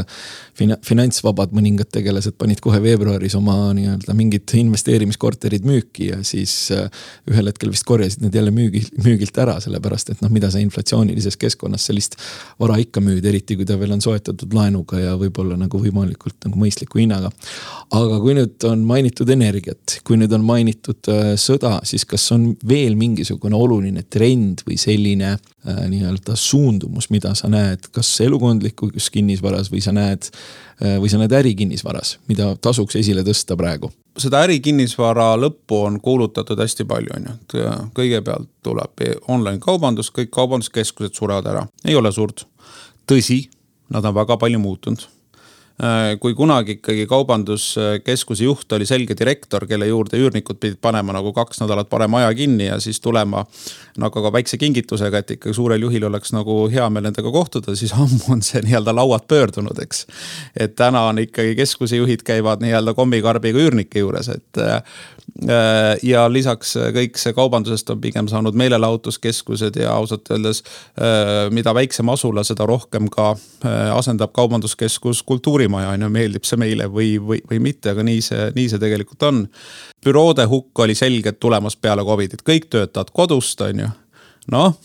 fina-, 0.58 0.78
finantsvabad 0.82 1.54
mõningad 1.54 1.90
tegelased 1.94 2.34
panid 2.40 2.58
kohe 2.64 2.80
veebruaris 2.82 3.36
oma 3.38 3.54
nii-öelda 3.78 4.16
mingid 4.18 4.56
investeerimiskorterid 4.58 5.68
müüki 5.68 6.10
ja 6.10 6.18
siis 6.26 6.56
ühel 6.74 7.52
hetkel 7.52 7.70
vist 7.70 7.86
korjasid 7.86 8.26
need 8.26 8.34
jälle 8.34 8.50
müügi, 8.54 8.82
müügilt 9.04 9.38
ära, 9.38 9.60
sellepärast 9.62 10.16
et 10.16 10.24
noh, 10.24 10.34
mida 10.34 10.50
sa 10.50 10.58
inflatsioonilises 10.62 11.38
keskkonnas 11.38 11.86
sellist 11.86 12.18
vara 12.58 12.80
ikka 12.82 13.04
müüd, 13.04 13.22
eriti 13.22 13.54
kui 13.54 13.68
ta 13.68 13.78
veel 13.78 13.94
on 13.94 14.02
soetatud 14.02 14.58
laenuga 14.58 14.98
ja 14.98 15.14
võib-olla 15.20 15.54
nagu 15.62 15.78
võimalikult 15.78 16.40
nagu 16.48 16.58
mõistliku 16.58 16.98
hinnaga. 17.04 17.30
aga 17.94 18.20
kui 18.20 18.34
nüüd 18.34 18.66
on 18.66 18.82
mainitud 18.96 19.30
energiat, 19.32 19.98
kui 20.06 20.16
nüüd 20.18 20.32
on 20.36 20.44
mainitud 20.46 21.10
äh, 21.12 21.32
sõda, 21.40 21.76
siis 21.86 22.06
kas 22.08 22.24
on 22.34 22.48
veel 22.68 22.96
mingisugune 22.98 23.56
oluline 23.56 24.04
trend 24.10 24.62
või 24.66 24.78
selline 24.80 25.34
äh, 25.34 25.82
nii-öelda 25.90 26.36
suundumus, 26.40 27.10
mida 27.12 27.34
sa 27.38 27.50
näed, 27.52 27.90
kas 27.94 28.10
elukondlikus 28.24 29.10
kinnisvaras 29.12 29.70
või 29.72 29.82
sa 29.84 29.94
näed 29.96 30.28
äh,, 30.30 30.96
või 31.02 31.10
sa 31.12 31.20
näed 31.20 31.34
ärikinnisvaras, 31.36 32.16
mida 32.30 32.52
tasuks 32.60 32.98
esile 33.02 33.26
tõsta 33.26 33.58
praegu? 33.58 33.92
seda 34.16 34.40
ärikinnisvara 34.46 35.34
lõppu 35.36 35.82
on 35.84 35.98
kuulutatud 36.00 36.56
hästi 36.62 36.86
palju, 36.88 37.12
on 37.18 37.26
ju, 37.28 37.34
et 37.36 37.58
äh, 37.60 37.82
kõigepealt 37.98 38.48
tuleb 38.64 39.04
online 39.28 39.60
kaubandus, 39.62 40.08
kõik 40.14 40.32
kaubanduskeskused 40.34 41.18
surevad 41.18 41.50
ära, 41.52 41.66
ei 41.84 41.98
ole 41.98 42.12
suurt. 42.12 42.46
tõsi, 43.06 43.44
nad 43.92 44.04
on 44.08 44.16
väga 44.16 44.38
palju 44.40 44.58
muutunud 44.62 45.04
kui 46.20 46.32
kunagi 46.34 46.78
ikkagi 46.78 47.04
kaubanduskeskuse 47.06 48.46
juht 48.46 48.72
oli 48.72 48.86
selge 48.88 49.12
direktor, 49.18 49.66
kelle 49.68 49.84
juurde 49.90 50.16
üürnikud 50.16 50.56
pidid 50.60 50.78
panema 50.80 51.12
nagu 51.12 51.34
kaks 51.36 51.60
nädalat 51.60 51.90
varem 51.92 52.14
aja 52.16 52.30
kinni 52.34 52.70
ja 52.70 52.78
siis 52.80 53.00
tulema 53.04 53.44
nagu 54.00 54.22
ka 54.22 54.32
väikse 54.32 54.58
kingitusega, 54.60 55.22
et 55.22 55.34
ikkagi 55.36 55.54
suurel 55.56 55.82
juhil 55.82 56.08
oleks 56.08 56.32
nagu 56.36 56.64
hea 56.72 56.86
meel 56.92 57.08
nendega 57.08 57.32
kohtuda, 57.32 57.76
siis 57.78 57.94
ammu 57.96 58.32
on 58.36 58.42
see 58.46 58.62
nii-öelda 58.66 58.94
lauad 58.96 59.26
pöördunud, 59.28 59.78
eks. 59.82 60.06
et 60.56 60.76
täna 60.76 61.06
on 61.10 61.20
ikkagi 61.22 61.56
keskuse 61.58 62.00
juhid 62.00 62.24
käivad 62.26 62.64
nii-öelda 62.64 62.94
kommikarbiga 62.98 63.62
üürnike 63.66 64.04
juures, 64.04 64.30
et 64.32 64.64
Äh, 65.42 65.98
ja 66.02 66.22
lisaks 66.32 66.70
äh, 66.78 66.86
kõik 66.96 67.18
see 67.20 67.34
kaubandusest 67.36 67.90
on 67.92 67.98
pigem 68.00 68.28
saanud 68.30 68.56
meelelahutuskeskused 68.56 69.76
ja 69.76 69.90
ausalt 69.92 70.30
öeldes 70.32 70.62
äh, 70.62 71.50
mida 71.52 71.74
väiksem 71.76 72.08
asula, 72.08 72.44
seda 72.46 72.64
rohkem 72.66 73.10
ka 73.12 73.34
asendab 73.96 74.30
kaubanduskeskus 74.36 75.22
kultuurimaja, 75.26 75.90
on 75.96 76.06
ju, 76.06 76.08
meeldib 76.12 76.46
see 76.46 76.60
meile 76.60 76.86
või, 76.92 77.16
või, 77.18 77.40
või 77.50 77.58
mitte, 77.66 77.90
aga 77.92 78.04
nii 78.06 78.22
see, 78.22 78.48
nii 78.54 78.68
see 78.70 78.80
tegelikult 78.80 79.26
on. 79.26 79.42
büroode 80.04 80.46
hukk 80.46 80.78
oli 80.84 80.94
selgelt 80.94 81.40
tulemas 81.42 81.76
peale 81.76 82.04
Covidit, 82.06 82.44
kõik 82.46 82.70
töötavad 82.70 83.10
kodust, 83.12 83.60
on 83.66 83.82
ju 83.82 83.85
noh, 84.52 84.76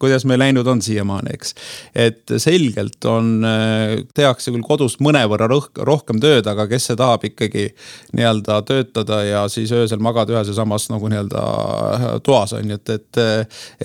kuidas 0.00 0.24
meil 0.28 0.40
läinud 0.40 0.68
on 0.70 0.82
siiamaani, 0.82 1.34
eks. 1.36 1.54
et 1.94 2.34
selgelt 2.40 3.04
on, 3.08 3.32
äh, 3.44 3.96
tehakse 4.16 4.52
küll 4.54 4.64
kodus 4.66 4.98
mõnevõrra 5.04 5.48
rõhk, 5.50 5.82
rohkem 5.86 6.20
tööd, 6.22 6.48
aga 6.50 6.66
kes 6.70 6.90
see 6.90 6.98
tahab 7.00 7.26
ikkagi 7.28 7.68
nii-öelda 8.16 8.60
töötada 8.68 9.22
ja 9.26 9.44
siis 9.52 9.72
öösel 9.76 10.02
magada 10.02 10.36
ühes 10.36 10.52
ja 10.52 10.56
samas 10.56 10.88
nagu 10.92 11.10
nii-öelda 11.12 11.44
äh, 11.44 12.08
toas 12.26 12.56
on 12.56 12.72
ju, 12.74 12.80
et, 12.80 12.96
et. 12.96 13.22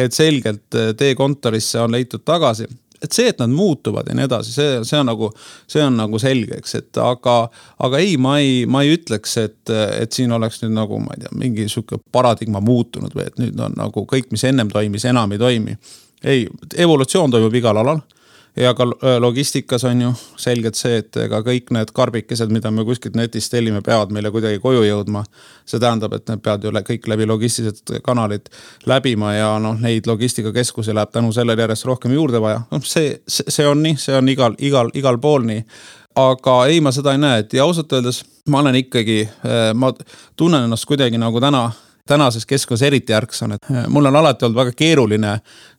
et 0.05 0.15
selgelt 0.15 0.75
äh, 0.75 0.93
tee 0.97 1.15
kontorisse 1.17 1.81
on 1.81 1.91
leitud 1.91 2.23
tagasi 2.25 2.67
et 3.03 3.11
see, 3.11 3.27
et 3.31 3.41
nad 3.41 3.51
muutuvad 3.51 4.07
ja 4.09 4.15
nii 4.17 4.27
edasi, 4.27 4.53
see, 4.55 4.79
see 4.87 4.99
on 4.99 5.09
nagu, 5.11 5.29
see 5.71 5.83
on 5.83 5.97
nagu 5.99 6.19
selge, 6.21 6.59
eks, 6.61 6.75
et 6.79 7.01
aga, 7.01 7.35
aga 7.87 8.01
ei, 8.01 8.15
ma 8.21 8.37
ei, 8.41 8.63
ma 8.69 8.85
ei 8.85 8.95
ütleks, 8.95 9.37
et, 9.41 9.73
et 9.99 10.15
siin 10.15 10.33
oleks 10.35 10.61
nüüd 10.63 10.75
nagu, 10.77 10.99
ma 11.03 11.15
ei 11.15 11.25
tea, 11.25 11.35
mingi 11.41 11.67
sihuke 11.71 11.99
paradigma 12.15 12.63
muutunud 12.63 13.15
või 13.15 13.27
et 13.29 13.39
nüüd 13.41 13.59
on 13.61 13.77
nagu 13.79 14.05
kõik, 14.09 14.31
mis 14.33 14.45
ennem 14.47 14.71
toimis, 14.73 15.07
enam 15.09 15.35
ei 15.35 15.41
toimi. 15.41 15.77
ei, 16.23 16.47
evolutsioon 16.81 17.31
toimub 17.31 17.53
igal 17.59 17.77
alal 17.83 18.01
ja 18.55 18.73
ka 18.73 18.83
äh, 18.83 19.17
logistikas 19.19 19.83
on 19.83 20.01
ju 20.01 20.11
selgelt 20.37 20.77
see, 20.79 20.99
et 21.01 21.17
ega 21.25 21.41
kõik 21.43 21.71
need 21.75 21.91
karbikesed, 21.95 22.51
mida 22.53 22.71
me 22.71 22.85
kuskilt 22.87 23.17
netist 23.17 23.51
tellime, 23.51 23.81
peavad 23.85 24.13
meile 24.15 24.31
kuidagi 24.31 24.61
koju 24.63 24.83
jõudma. 24.85 25.25
see 25.65 25.79
tähendab, 25.79 26.13
et 26.13 26.29
need 26.29 26.41
peavad 26.45 26.63
ju 26.63 26.71
kõik 26.71 27.07
läbi 27.07 27.25
logistilised 27.25 27.99
kanalid 28.03 28.49
läbima 28.85 29.33
ja 29.33 29.59
noh, 29.59 29.77
neid 29.79 30.07
logistikakeskusi 30.07 30.93
läheb 30.93 31.11
tänu 31.11 31.31
sellele 31.33 31.61
järjest 31.61 31.85
rohkem 31.85 32.13
juurde 32.13 32.41
vaja. 32.41 32.61
noh, 32.71 32.81
see, 32.83 33.19
see, 33.27 33.67
on 33.67 33.83
nii, 33.83 33.97
see 33.97 34.15
on 34.15 34.29
igal, 34.29 34.55
igal, 34.59 34.91
igal 34.93 35.17
pool 35.19 35.45
nii 35.45 35.65
aga 36.15 36.65
ei, 36.71 36.79
ma 36.81 36.91
seda 36.95 37.11
ei 37.11 37.19
näe, 37.19 37.39
et 37.43 37.53
ja 37.53 37.63
ausalt 37.63 37.91
öeldes 37.91 38.23
ma 38.47 38.61
olen 38.61 38.75
ikkagi, 38.75 39.25
äh, 39.45 39.73
ma 39.75 39.91
tunnen 40.37 40.63
ennast 40.63 40.87
kuidagi 40.87 41.19
nagu 41.19 41.41
täna 41.43 41.71
tänases 42.07 42.45
keskkonnas 42.45 42.81
eriti 42.81 43.13
ärksan, 43.13 43.55
et 43.55 43.63
äh, 43.71 43.87
mul 43.89 44.05
on 44.05 44.15
alati 44.15 44.45
olnud 44.45 44.59
väga 44.59 44.73
keeruline 44.77 45.31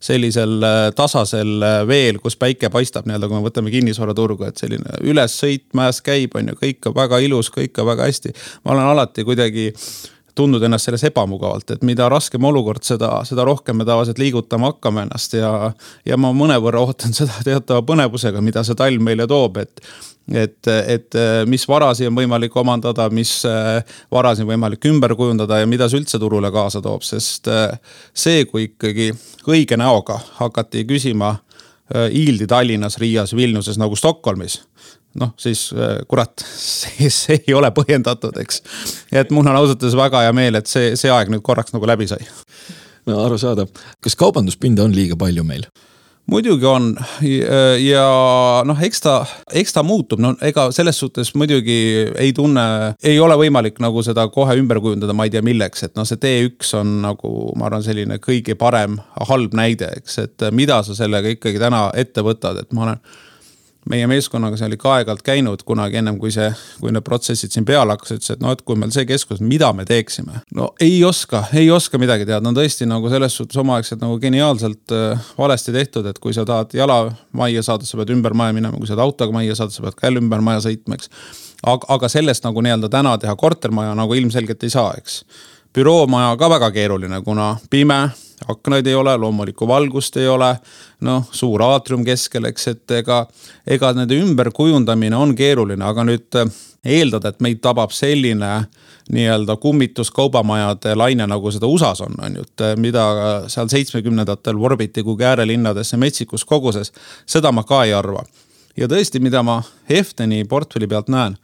sellisel 0.02 0.56
äh, 0.62 0.88
tasasel 0.96 1.62
äh, 1.62 1.76
veel, 1.86 2.18
kus 2.18 2.34
päike 2.36 2.70
paistab 2.74 3.06
nii-öelda, 3.06 3.28
kui 3.30 3.38
me 3.38 3.46
võtame 3.46 3.70
kinnisvaraturgu, 3.70 4.48
et 4.48 4.58
selline 4.58 4.98
ülessõit 5.06 5.68
mäest 5.78 6.02
käib, 6.06 6.34
on 6.34 6.50
ju, 6.50 6.58
kõik 6.64 6.90
on 6.90 6.96
väga 6.96 7.20
ilus, 7.22 7.52
kõik 7.54 7.78
on 7.78 7.86
väga 7.92 8.10
hästi. 8.10 8.34
ma 8.64 8.74
olen 8.74 8.90
alati 8.90 9.24
kuidagi 9.24 9.68
tundnud 10.36 10.66
ennast 10.66 10.90
selles 10.90 11.06
ebamugavalt, 11.06 11.70
et 11.76 11.86
mida 11.86 12.08
raskem 12.10 12.44
olukord, 12.44 12.82
seda, 12.84 13.12
seda 13.24 13.46
rohkem 13.46 13.78
me 13.78 13.86
tavaliselt 13.86 14.18
liigutama 14.18 14.72
hakkame 14.74 15.06
ennast 15.06 15.38
ja. 15.38 15.52
ja 16.04 16.18
ma 16.18 16.34
mõnevõrra 16.34 16.82
ootan 16.82 17.14
seda 17.22 17.38
teatava 17.46 17.86
põnevusega, 17.86 18.42
mida 18.42 18.66
see 18.66 18.74
talv 18.74 19.06
meile 19.06 19.30
toob, 19.30 19.62
et 19.62 19.86
et, 20.34 20.66
et 20.66 21.16
mis 21.46 21.64
varasi 21.68 22.08
on 22.08 22.16
võimalik 22.18 22.54
omandada, 22.58 23.08
mis 23.14 23.38
äh, 23.48 23.80
varasi 24.12 24.44
on 24.44 24.50
võimalik 24.50 24.84
ümber 24.90 25.14
kujundada 25.18 25.60
ja 25.60 25.68
mida 25.70 25.88
see 25.90 26.00
üldse 26.02 26.20
turule 26.22 26.50
kaasa 26.54 26.82
toob, 26.84 27.04
sest 27.06 27.50
äh, 27.52 27.76
see, 28.14 28.44
kui 28.50 28.70
ikkagi 28.70 29.12
õige 29.46 29.78
näoga 29.78 30.20
hakati 30.40 30.86
küsima 30.88 31.36
Yieldi 31.86 32.48
Tallinnas, 32.50 32.96
Riias, 32.98 33.30
Vilniuses 33.38 33.76
nagu 33.78 33.94
Stockholmis 33.94 34.56
noh, 35.16 35.30
siis 35.38 35.68
kurat, 36.10 36.42
see 37.20 37.38
ei 37.38 37.54
ole 37.54 37.70
põhjendatud, 37.74 38.34
eks. 38.42 38.62
et 39.14 39.30
mul 39.30 39.46
on 39.46 39.54
ausalt 39.54 39.78
öeldes 39.78 39.94
väga 39.98 40.24
hea 40.26 40.34
meel, 40.36 40.58
et 40.58 40.66
see, 40.70 40.96
see 40.98 41.12
aeg 41.14 41.30
nüüd 41.32 41.46
korraks 41.46 41.72
nagu 41.76 41.86
läbi 41.88 42.08
sai. 42.10 42.26
no 43.06 43.22
arusaadav, 43.22 43.70
kas 44.02 44.18
kaubanduspinda 44.18 44.82
on 44.82 44.96
liiga 44.96 45.18
palju 45.18 45.46
meil? 45.46 45.70
Muidugi 46.30 46.66
on. 46.68 46.90
Ja 47.82 48.06
noh, 48.66 48.80
eks 48.82 49.02
ta, 49.04 49.16
eks 49.54 49.76
ta 49.76 49.84
muutub, 49.86 50.20
no 50.22 50.34
ega 50.44 50.68
selles 50.74 50.98
suhtes 51.00 51.32
muidugi 51.38 51.78
ei 52.18 52.32
tunne, 52.36 52.66
ei 53.06 53.20
ole 53.22 53.38
võimalik 53.40 53.80
nagu 53.82 54.02
seda 54.06 54.26
kohe 54.32 54.56
ümber 54.60 54.80
kujundada, 54.84 55.14
ma 55.16 55.26
ei 55.26 55.34
tea, 55.34 55.44
milleks, 55.46 55.86
et 55.86 55.94
noh, 55.98 56.06
see 56.08 56.20
T1 56.22 56.72
on 56.80 56.96
nagu 57.04 57.32
ma 57.58 57.70
arvan, 57.70 57.84
selline 57.86 58.20
kõige 58.22 58.56
parem 58.58 58.98
halb 59.30 59.54
näide, 59.56 59.92
eks, 60.00 60.18
et 60.24 60.48
mida 60.56 60.82
sa 60.86 60.96
sellega 60.98 61.36
ikkagi 61.36 61.62
täna 61.62 61.88
ette 61.96 62.24
võtad, 62.26 62.62
et 62.62 62.76
ma 62.76 62.88
olen 62.88 63.24
meie 63.90 64.06
meeskonnaga 64.10 64.58
seal 64.58 64.74
ikka 64.74 64.92
aeg-ajalt 64.96 65.22
käinud 65.26 65.62
kunagi 65.66 66.00
ennem 66.00 66.18
kui 66.20 66.32
see, 66.34 66.48
kui 66.80 66.92
need 66.94 67.04
protsessid 67.06 67.54
siin 67.54 67.66
peale 67.68 67.94
hakkasid, 67.94 68.20
ütles, 68.20 68.34
et 68.34 68.42
no 68.42 68.52
et 68.54 68.62
kui 68.66 68.78
meil 68.78 68.92
see 68.94 69.06
keskus, 69.08 69.42
mida 69.44 69.70
me 69.76 69.86
teeksime. 69.88 70.42
no 70.58 70.72
ei 70.82 70.98
oska, 71.06 71.44
ei 71.54 71.70
oska 71.70 72.00
midagi 72.02 72.26
teada, 72.26 72.42
no 72.44 72.54
tõesti 72.56 72.88
nagu 72.90 73.10
selles 73.12 73.36
suhtes 73.38 73.60
omaaegselt 73.62 74.02
nagu 74.02 74.18
geniaalselt 74.22 74.94
äh, 74.94 75.26
valesti 75.38 75.74
tehtud, 75.76 76.06
et 76.10 76.20
kui 76.22 76.34
sa 76.36 76.46
tahad 76.48 76.74
jala 76.76 77.00
majja 77.36 77.62
saada, 77.66 77.86
sa 77.86 78.00
pead 78.00 78.14
ümber 78.16 78.34
maja 78.38 78.56
minema, 78.56 78.78
kui 78.78 78.88
sa 78.88 78.94
tahad 78.96 79.06
autoga 79.06 79.36
majja 79.36 79.58
saada, 79.60 79.74
sa 79.74 79.86
pead 79.86 79.98
ka 79.98 80.10
jälle 80.10 80.24
ümber 80.24 80.42
maja 80.44 80.64
sõitma, 80.66 80.98
eks. 80.98 81.12
aga, 81.62 81.92
aga 81.96 82.10
sellest 82.10 82.46
nagu 82.46 82.64
nii-öelda 82.64 82.90
täna 82.92 83.16
teha 83.22 83.36
kortermaja 83.38 83.94
nagu 83.98 84.18
ilmselgelt 84.18 84.66
ei 84.66 84.74
saa, 84.74 84.94
eks. 84.98 85.22
Büroomaja 85.76 86.36
ka 86.40 86.48
väga 86.50 86.70
keeruline, 86.72 87.20
kuna 87.24 87.56
pime 87.70 88.06
aknaid 88.48 88.86
ei 88.86 88.94
ole, 88.94 89.16
loomulikku 89.16 89.68
valgust 89.68 90.16
ei 90.16 90.28
ole. 90.28 90.56
noh, 91.00 91.26
suur 91.32 91.60
aatrium 91.62 92.04
keskel, 92.04 92.46
eks, 92.48 92.68
et 92.70 92.92
ega, 93.02 93.18
ega 93.68 93.90
nende 93.92 94.16
ümberkujundamine 94.16 95.16
on 95.16 95.34
keeruline, 95.36 95.84
aga 95.84 96.06
nüüd 96.08 96.38
äh, 96.40 96.48
eeldada, 96.88 97.34
et 97.34 97.42
meid 97.44 97.60
tabab 97.60 97.92
selline 97.92 98.52
nii-öelda 99.12 99.58
kummituskaubamajade 99.60 100.94
laine, 100.96 101.26
nagu 101.28 101.52
seda 101.52 101.68
USA-s 101.68 102.00
on, 102.06 102.16
on 102.24 102.40
ju, 102.40 102.46
et 102.48 102.64
äh, 102.64 102.72
mida 102.80 103.04
seal 103.52 103.68
seitsmekümnendatel 103.68 104.56
vorbiti 104.56 105.04
kuhugi 105.04 105.28
äärelinnadesse 105.28 106.00
metsikus 106.00 106.48
koguses. 106.48 106.92
seda 107.26 107.52
ma 107.52 107.66
ka 107.68 107.84
ei 107.84 107.92
arva. 107.92 108.24
ja 108.76 108.88
tõesti, 108.88 109.20
mida 109.20 109.42
ma 109.42 109.62
Hefteni 109.90 110.44
portfelli 110.44 110.88
pealt 110.88 111.12
näen, 111.12 111.36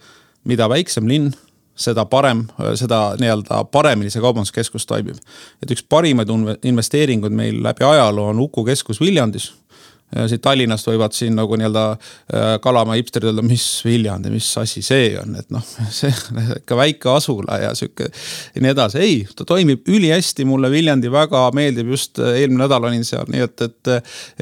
mida 0.44 0.68
väiksem 0.68 1.08
linn 1.08 1.34
seda 1.78 2.04
parem, 2.10 2.44
seda 2.76 3.00
nii-öelda 3.20 3.64
paremini 3.72 4.12
see 4.12 4.22
kaubanduskeskus 4.22 4.86
toimib. 4.88 5.16
et 5.62 5.72
üks 5.72 5.84
parimaid 5.88 6.30
investeeringuid 6.68 7.34
meil 7.34 7.62
läbi 7.64 7.86
ajaloo 7.88 8.28
on 8.32 8.40
Uku 8.44 8.64
keskus 8.64 9.00
Viljandis. 9.00 9.52
siit 10.28 10.42
Tallinnast 10.44 10.84
võivad 10.84 11.14
siin 11.16 11.32
nagu 11.32 11.56
nii-öelda 11.56 11.84
äh, 11.94 12.50
Kalamäe 12.60 12.98
hipsterid 13.00 13.30
öelda, 13.30 13.40
mis 13.46 13.64
Viljandi, 13.86 14.28
mis 14.28 14.50
asi 14.60 14.82
see 14.84 15.14
on, 15.16 15.38
et 15.40 15.48
noh, 15.54 15.64
see 16.00 16.12
ikka 16.58 16.76
väike 16.76 17.08
asula 17.08 17.56
ja 17.62 17.72
sihuke 17.78 18.10
ja 18.10 18.60
nii 18.60 18.74
edasi. 18.74 19.00
ei, 19.00 19.18
ta 19.36 19.48
toimib 19.48 19.88
ülihästi, 19.88 20.44
mulle 20.44 20.68
Viljandi 20.70 21.08
väga 21.12 21.46
meeldib, 21.56 21.94
just 21.96 22.20
äh, 22.20 22.42
eelmine 22.42 22.66
nädal 22.66 22.90
olin 22.90 23.08
seal, 23.08 23.24
nii 23.32 23.46
et, 23.48 23.64
et. 23.64 23.92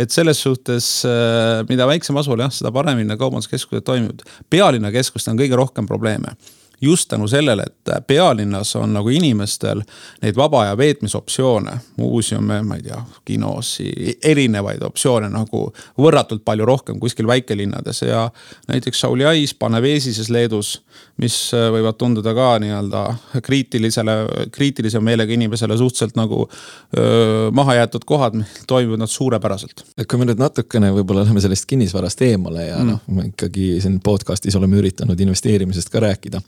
et 0.02 0.10
selles 0.10 0.42
suhtes, 0.42 0.92
äh, 1.06 1.60
mida 1.70 1.86
väiksem 1.86 2.18
asula 2.18 2.48
jah, 2.48 2.56
seda 2.58 2.74
paremini 2.74 3.14
kaubanduskeskused 3.14 3.86
toimivad. 3.86 4.26
pealinna 4.50 4.90
keskustel 4.90 5.36
on 5.36 5.44
kõige 5.44 5.62
rohkem 5.62 5.86
probleeme 5.86 6.34
just 6.80 7.08
tänu 7.08 7.28
sellele, 7.28 7.62
et 7.62 8.06
pealinnas 8.06 8.76
on 8.76 8.92
nagu 8.94 9.08
inimestel 9.08 9.82
neid 10.22 10.36
vaba 10.36 10.62
aja 10.64 10.76
veetmise 10.76 11.18
optsioone, 11.18 11.76
muuseume, 11.96 12.62
ma 12.62 12.78
ei 12.78 12.82
tea, 12.82 13.00
kinosi, 13.28 13.90
erinevaid 14.24 14.82
optsioone 14.86 15.28
nagu 15.32 15.66
võrratult 16.00 16.44
palju 16.44 16.66
rohkem 16.66 17.00
kuskil 17.00 17.28
väikelinnades 17.28 18.02
ja 18.02 18.28
näiteks 18.68 19.00
Šauliais, 19.00 19.54
Paneveesises 19.54 20.30
Leedus, 20.30 20.78
mis 21.20 21.36
võivad 21.52 21.98
tunduda 22.00 22.34
ka 22.36 22.54
nii-öelda 22.62 23.04
kriitilisele, 23.44 24.16
kriitilise 24.52 25.00
meelega 25.04 25.36
inimesele 25.36 25.76
suhteliselt 25.78 26.16
nagu 26.16 26.46
öö, 26.46 27.50
mahajäetud 27.50 28.04
kohad, 28.08 28.40
toimivad 28.66 29.04
nad 29.04 29.12
suurepäraselt. 29.12 29.84
et 29.98 30.08
kui 30.08 30.18
me 30.18 30.28
nüüd 30.30 30.40
natukene 30.40 30.92
võib-olla 30.96 31.26
läheme 31.26 31.40
sellest 31.44 31.68
kinnisvarast 31.68 32.22
eemale 32.24 32.66
ja 32.66 32.80
mm. 32.80 32.88
noh, 32.88 33.04
me 33.16 33.28
ikkagi 33.30 33.76
siin 33.82 34.00
podcast'is 34.04 34.56
oleme 34.56 34.80
üritanud 34.80 35.20
investeerimisest 35.20 35.92
ka 35.92 36.00
rääkida 36.00 36.40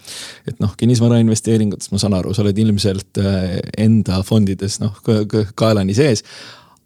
et 0.48 0.60
noh, 0.62 0.74
kinnisvarainvesteeringutes 0.78 1.92
ma 1.92 2.00
saan 2.02 2.16
aru, 2.18 2.34
sa 2.34 2.44
oled 2.44 2.58
ilmselt 2.58 3.20
äh, 3.22 3.58
enda 3.78 4.22
fondides 4.26 4.80
noh 4.82 4.98
kaelani 5.54 5.94
sees. 5.94 6.24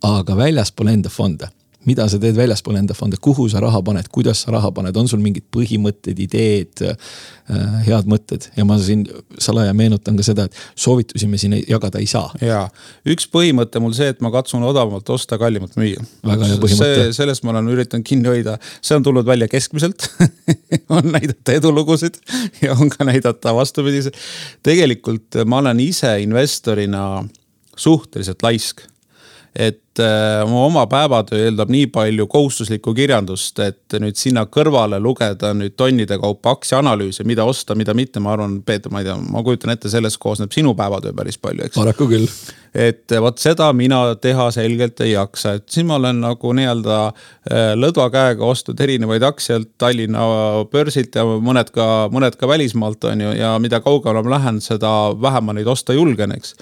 aga 0.07 0.37
väljaspool 0.37 0.93
enda 0.93 1.11
fonde 1.11 1.49
mida 1.87 2.07
sa 2.11 2.19
teed 2.23 2.37
väljaspool 2.37 2.79
enda 2.81 2.95
fonde, 2.97 3.19
kuhu 3.23 3.47
sa 3.51 3.61
raha 3.63 3.81
paned, 3.87 4.09
kuidas 4.13 4.43
sa 4.45 4.53
raha 4.55 4.73
paned, 4.75 4.97
on 4.99 5.09
sul 5.11 5.23
mingid 5.23 5.47
põhimõtted, 5.55 6.19
ideed 6.23 6.83
äh,, 6.87 6.97
head 7.87 8.09
mõtted 8.11 8.49
ja 8.57 8.67
ma 8.67 8.79
siin 8.83 9.05
salaja 9.43 9.75
meenutan 9.77 10.19
ka 10.19 10.27
seda, 10.27 10.49
et 10.49 10.57
soovitusi 10.79 11.29
me 11.31 11.39
siin 11.41 11.55
jagada 11.63 12.03
ei 12.03 12.09
saa. 12.11 12.33
ja 12.43 12.65
üks 13.07 13.29
põhimõte 13.33 13.83
mul 13.83 13.95
see, 13.97 14.11
et 14.15 14.25
ma 14.25 14.33
katsun 14.35 14.67
odavamalt 14.67 15.09
osta, 15.15 15.39
kallimalt 15.41 15.79
müüa. 15.81 16.03
väga 16.27 16.51
hea 16.51 16.59
põhimõte. 16.63 17.07
sellest 17.17 17.47
ma 17.47 17.55
olen 17.55 17.71
üritanud 17.77 18.07
kinni 18.07 18.33
hoida, 18.33 18.59
see 18.81 18.99
on 18.99 19.07
tulnud 19.07 19.29
välja 19.29 19.49
keskmiselt 19.53 20.09
on 20.97 21.13
näidata 21.15 21.57
edulugusid 21.61 22.19
ja 22.65 22.75
on 22.75 22.91
ka 22.93 23.07
näidata 23.07 23.55
vastupidiselt. 23.55 24.19
tegelikult 24.67 25.43
ma 25.47 25.63
olen 25.63 25.81
ise 25.87 26.17
investorina 26.25 27.07
suhteliselt 27.77 28.43
laisk 28.43 28.87
et 29.57 29.81
mu 30.49 30.65
oma 30.65 30.87
päevatöö 30.91 31.47
eeldab 31.47 31.71
nii 31.73 31.87
palju 31.93 32.27
kohustuslikku 32.31 32.95
kirjandust, 32.95 33.59
et 33.65 33.97
nüüd 34.03 34.19
sinna 34.19 34.47
kõrvale 34.51 35.01
lugeda 35.03 35.53
nüüd 35.57 35.77
tonnide 35.79 36.19
kaupa 36.23 36.57
aktsiaanalüüse, 36.57 37.25
mida 37.29 37.45
osta, 37.49 37.75
mida 37.79 37.95
mitte, 37.95 38.21
ma 38.21 38.35
arvan, 38.35 38.61
Peeter, 38.67 38.93
ma 38.93 39.03
ei 39.03 39.09
tea, 39.09 39.17
ma 39.17 39.43
kujutan 39.47 39.75
ette, 39.75 39.91
sellest 39.93 40.21
koosneb 40.23 40.55
sinu 40.55 40.75
päevatöö 40.79 41.17
päris 41.17 41.39
palju, 41.43 41.67
eks. 41.67 41.79
paraku 41.79 42.09
küll. 42.11 42.31
et 42.77 43.13
vot 43.25 43.39
seda 43.41 43.71
mina 43.73 44.01
teha 44.21 44.51
selgelt 44.53 45.01
ei 45.01 45.15
jaksa, 45.15 45.57
et 45.57 45.69
siin 45.73 45.89
ma 45.89 45.97
olen 46.01 46.21
nagu 46.25 46.53
nii-öelda 46.59 46.99
äh, 47.07 47.71
lõdva 47.79 48.11
käega 48.13 48.45
ostnud 48.45 48.81
erinevaid 48.85 49.25
aktsiaid 49.25 49.71
Tallinna 49.81 50.27
börsilt 50.73 51.17
ja 51.17 51.25
mõned 51.25 51.73
ka, 51.73 51.87
mõned 52.13 52.37
ka 52.37 52.51
välismaalt 52.51 53.09
on 53.09 53.25
ju, 53.25 53.33
ja 53.39 53.55
mida 53.63 53.81
kaugemale 53.85 54.27
ma 54.27 54.37
lähen, 54.37 54.61
seda 54.61 54.93
vähem 55.23 55.49
ma 55.49 55.57
neid 55.57 55.73
osta 55.73 55.97
julgen, 55.97 56.37
eks 56.37 56.55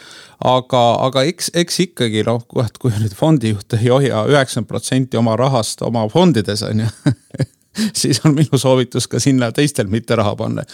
aga, 0.45 0.83
aga 1.07 1.25
eks, 1.29 1.51
eks 1.57 1.81
ikkagi 1.87 2.25
noh, 2.27 2.43
kui 2.49 2.93
nüüd 2.99 3.15
fondijuht 3.25 3.79
ei 3.81 3.89
hoia 3.89 4.25
üheksakümmend 4.31 4.71
protsenti 4.71 5.21
oma 5.21 5.37
rahast 5.41 5.83
oma 5.83 6.07
fondides 6.13 6.63
on 6.69 6.85
ju 6.85 6.93
siis 8.01 8.21
on 8.25 8.35
minu 8.35 8.59
soovitus 8.59 9.09
ka 9.11 9.21
sinna 9.21 9.51
teistel 9.53 9.89
mitte 9.91 10.17
raha 10.17 10.37
panna. 10.37 10.65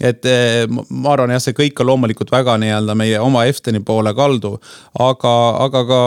et 0.00 0.24
eh, 0.26 0.64
ma 0.88 1.12
arvan 1.12 1.34
jah, 1.34 1.42
see 1.42 1.56
kõik 1.56 1.82
on 1.82 1.90
loomulikult 1.92 2.32
väga 2.32 2.56
nii-öelda 2.60 2.96
meie 2.98 3.20
oma 3.20 3.44
Efteni 3.48 3.80
poole 3.84 4.14
kaldu, 4.16 4.56
aga, 4.98 5.34
aga 5.66 5.84
ka 5.88 6.00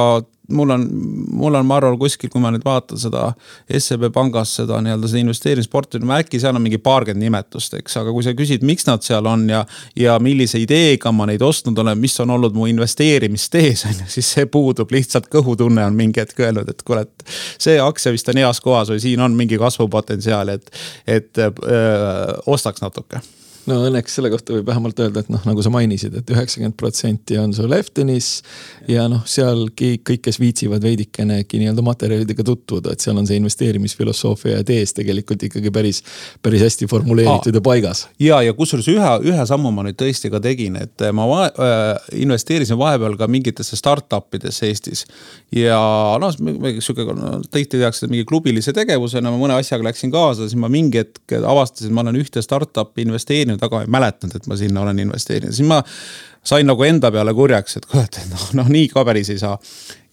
mul 0.51 0.73
on, 0.75 0.85
mul 1.33 1.57
on, 1.57 1.65
ma 1.67 1.77
arvan, 1.79 1.97
kuskil, 1.99 2.29
kui 2.31 2.41
ma 2.43 2.51
nüüd 2.53 2.65
vaatan 2.65 2.99
seda 3.01 3.31
SEB 3.71 4.07
pangas 4.15 4.53
seda 4.59 4.79
nii-öelda 4.83 5.09
seda 5.09 5.23
investeerimisportfelli, 5.23 6.07
no 6.07 6.15
äkki 6.17 6.39
seal 6.41 6.57
on 6.57 6.63
mingi 6.65 6.79
paarkümmend 6.83 7.23
nimetust, 7.25 7.75
eks, 7.79 7.97
aga 8.01 8.13
kui 8.15 8.25
sa 8.25 8.35
küsid, 8.37 8.65
miks 8.67 8.87
nad 8.89 9.03
seal 9.05 9.27
on 9.29 9.47
ja. 9.51 9.63
ja 9.99 10.17
millise 10.23 10.61
ideega 10.61 11.13
ma 11.15 11.27
neid 11.29 11.43
ostnud 11.45 11.77
olen, 11.83 11.99
mis 12.01 12.17
on 12.23 12.35
olnud 12.37 12.55
mu 12.57 12.67
investeerimistees 12.71 13.85
on 13.89 14.03
ju, 14.03 14.09
siis 14.17 14.31
see 14.37 14.47
puudub, 14.51 14.91
lihtsalt 14.93 15.29
kõhutunne 15.31 15.85
on 15.87 15.97
mingi 15.97 16.23
hetk 16.23 16.39
öelnud, 16.43 16.69
et 16.71 16.85
kuule, 16.87 17.05
et. 17.07 17.27
see 17.61 17.77
aktsia 17.81 18.13
vist 18.13 18.29
on 18.31 18.41
heas 18.41 18.61
kohas 18.63 18.93
või 18.93 19.03
siin 19.03 19.21
on 19.23 19.35
mingi 19.37 19.59
kasvupotentsiaal, 19.61 20.55
et, 20.55 20.73
et 21.07 21.45
öö, 21.45 22.33
ostaks 22.51 22.83
natuke 22.83 23.21
no 23.69 23.77
õnneks 23.85 24.15
selle 24.17 24.31
kohta 24.33 24.55
võib 24.55 24.67
vähemalt 24.67 24.99
öelda, 25.03 25.21
et 25.21 25.29
noh, 25.31 25.41
nagu 25.45 25.63
sa 25.63 25.71
mainisid 25.73 26.15
et, 26.17 26.23
et 26.23 26.33
üheksakümmend 26.35 26.75
protsenti 26.79 27.37
on 27.41 27.53
sul 27.55 27.71
Eftenis. 27.75 28.29
ja 28.89 29.07
noh, 29.11 29.23
sealgi 29.29 29.93
kõik, 30.07 30.23
kes 30.27 30.39
viitsivad 30.41 30.83
veidikenegi 30.83 31.61
nii-öelda 31.61 31.85
materjalidega 31.85 32.45
tutvuda, 32.47 32.95
et 32.95 33.03
seal 33.03 33.19
on 33.19 33.27
see 33.29 33.37
investeerimisfilosoofia 33.41 34.59
ja 34.59 34.67
tees 34.67 34.95
tegelikult 34.97 35.45
ikkagi 35.47 35.73
päris, 35.73 36.01
päris 36.41 36.65
hästi 36.65 36.89
formuleeritud 36.91 37.57
ja 37.57 37.63
paigas. 37.65 38.05
ja, 38.19 38.41
ja 38.45 38.55
kusjuures 38.57 38.89
ühe, 38.91 39.13
ühe 39.31 39.47
sammu 39.47 39.73
ma 39.75 39.85
nüüd 39.87 39.99
tõesti 39.99 40.31
ka 40.33 40.41
tegin, 40.43 40.79
et 40.81 41.05
ma 41.15 41.27
va 41.29 41.45
äh, 41.49 42.11
investeerisin 42.23 42.79
vahepeal 42.81 43.17
ka 43.19 43.29
mingitesse 43.31 43.79
startup 43.79 44.33
idesse 44.37 44.71
Eestis. 44.71 45.05
ja 45.55 45.79
noh, 46.21 46.33
sihuke 46.81 47.05
no, 47.17 47.37
tihti 47.51 47.77
tehakse 47.77 48.09
mingi 48.11 48.25
klubilise 48.29 48.73
tegevusena, 48.75 49.33
ma 49.33 49.41
mõne 49.41 49.59
asjaga 49.61 49.91
läksin 49.91 50.13
kaasa, 50.13 50.47
siis 50.47 50.59
ma 50.59 50.71
mingi 50.71 51.01
hetk 51.01 51.37
avastasin, 51.41 51.93
ma 51.93 52.05
olen 52.05 52.19
ühte 52.21 52.41
startup'i 52.43 53.05
investeerinud 53.05 53.50
investeerinud, 53.51 53.63
aga 53.63 53.81
ei 53.81 53.91
mäletanud, 53.91 54.35
et 54.35 54.47
ma 54.47 54.57
sinna 54.57 54.81
olen 54.81 54.99
investeerinud, 54.99 55.55
siis 55.55 55.67
ma 55.67 55.81
sain 56.43 56.65
nagu 56.65 56.83
enda 56.83 57.11
peale 57.11 57.33
kurjaks, 57.33 57.77
et 57.77 57.85
kurat, 57.85 58.17
et 58.17 58.29
noh, 58.31 58.45
noh 58.61 58.69
nii 58.71 58.87
ka 58.89 59.03
päris 59.05 59.29
ei 59.29 59.39
saa. 59.39 59.57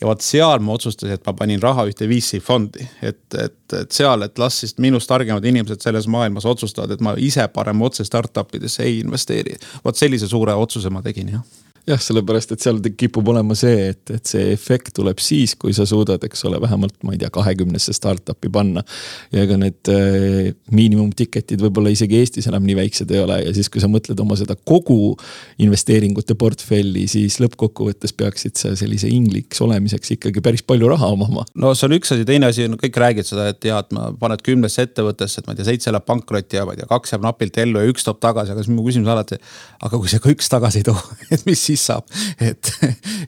ja 0.00 0.06
vot 0.06 0.20
seal 0.22 0.60
ma 0.60 0.72
otsustasin, 0.72 1.14
et 1.14 1.24
ma 1.26 1.32
panin 1.34 1.62
raha 1.62 1.86
ühte 1.88 2.08
VC 2.08 2.40
fondi, 2.40 2.86
et, 3.02 3.22
et, 3.34 3.56
et 3.72 3.92
seal, 3.92 4.22
et 4.22 4.38
las 4.38 4.60
siis 4.60 4.76
minust 4.78 5.08
targemad 5.08 5.44
inimesed 5.44 5.80
selles 5.80 6.06
maailmas 6.06 6.46
otsustavad, 6.46 6.92
et 6.94 7.00
ma 7.00 7.14
ise 7.16 7.48
parem 7.48 7.82
otse 7.82 8.04
startup 8.04 8.54
idesse 8.54 8.84
ei 8.84 9.00
investeeri. 9.00 9.58
vot 9.84 9.96
sellise 9.96 10.28
suure 10.28 10.54
otsuse 10.54 10.90
ma 10.90 11.02
tegin 11.02 11.34
jah 11.38 11.42
jah, 11.88 12.00
sellepärast 12.02 12.52
et 12.54 12.64
seal 12.64 12.80
kipub 12.98 13.28
olema 13.32 13.56
see, 13.58 13.90
et, 13.92 14.02
et 14.14 14.28
see 14.28 14.52
efekt 14.52 14.92
tuleb 14.98 15.20
siis, 15.22 15.54
kui 15.58 15.74
sa 15.76 15.86
suudad, 15.88 16.22
eks 16.26 16.44
ole, 16.48 16.60
vähemalt 16.62 16.96
ma 17.06 17.14
ei 17.14 17.20
tea, 17.20 17.30
kahekümnesse 17.32 17.94
startup'i 17.96 18.50
panna. 18.52 18.84
ja 19.32 19.44
ega 19.44 19.56
need 19.60 19.90
äh, 19.92 20.50
miinimumticket'id 20.74 21.62
võib-olla 21.62 21.92
isegi 21.94 22.20
Eestis 22.20 22.48
enam 22.50 22.66
nii 22.66 22.76
väiksed 22.78 23.12
ei 23.14 23.22
ole 23.22 23.40
ja 23.44 23.54
siis, 23.56 23.70
kui 23.72 23.82
sa 23.82 23.90
mõtled 23.90 24.20
oma 24.22 24.36
seda 24.38 24.56
kogu 24.68 25.16
investeeringute 25.62 26.36
portfelli, 26.38 27.06
siis 27.10 27.38
lõppkokkuvõttes 27.42 28.14
peaksid 28.18 28.58
sa 28.60 28.74
sellise 28.78 29.10
ingliks 29.12 29.62
olemiseks 29.64 30.16
ikkagi 30.18 30.42
päris 30.44 30.64
palju 30.66 30.90
raha 30.92 31.12
omama. 31.14 31.46
no 31.54 31.74
see 31.74 31.88
on 31.88 31.96
üks 31.98 32.14
asi, 32.14 32.26
teine 32.28 32.50
asi 32.52 32.68
on, 32.68 32.76
kõik 32.80 33.00
räägivad 33.00 33.30
seda, 33.30 33.48
et 33.52 33.68
ja, 33.68 33.80
et 33.84 33.94
ma 33.96 34.10
paned 34.18 34.44
kümnesse 34.44 34.84
ettevõttesse, 34.88 35.40
et 35.42 35.48
ma 35.48 35.54
ei 35.54 35.60
tea, 35.60 35.70
seitse 35.72 35.94
läheb 35.94 36.06
pankrotti 36.08 36.60
ja 36.60 36.66
ma 36.68 36.76
ei 36.76 36.82
tea, 36.82 36.90
kaks 36.90 37.14
jääb 37.14 37.24
napilt 37.24 37.60
ellu 37.62 37.82
ja 37.82 37.92
üks 37.92 38.06
toob 38.06 38.20
tagasi, 38.22 38.54
aga 38.54 38.64
siis 38.64 38.74
mu 38.74 38.84
küsimus 38.86 39.12
alati. 39.12 39.40
aga 39.80 40.00
kui 40.00 40.10
see 40.10 40.22
ka 40.22 40.32
üks 40.32 40.50
tagasi 40.52 40.82
ei 40.82 40.88
too, 40.88 40.98
et 41.34 41.44
mis 41.48 41.62
siis 41.70 41.77
saab, 41.86 42.08
et, 42.40 42.72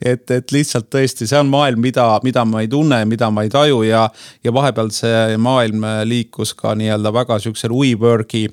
et, 0.00 0.24
et 0.30 0.52
lihtsalt 0.52 0.90
tõesti, 0.92 1.28
see 1.30 1.38
on 1.38 1.50
maailm, 1.52 1.80
mida, 1.84 2.06
mida 2.26 2.44
ma 2.48 2.64
ei 2.64 2.68
tunne, 2.68 3.04
mida 3.10 3.30
ma 3.30 3.46
ei 3.46 3.52
taju 3.52 3.82
ja, 3.86 4.06
ja 4.44 4.54
vahepeal 4.54 4.90
see 4.94 5.38
maailm 5.40 5.86
liikus 6.08 6.54
ka 6.58 6.74
nii-öelda 6.78 7.14
väga 7.14 7.38
sihukesel 7.42 7.74
WeWork'i 7.76 8.48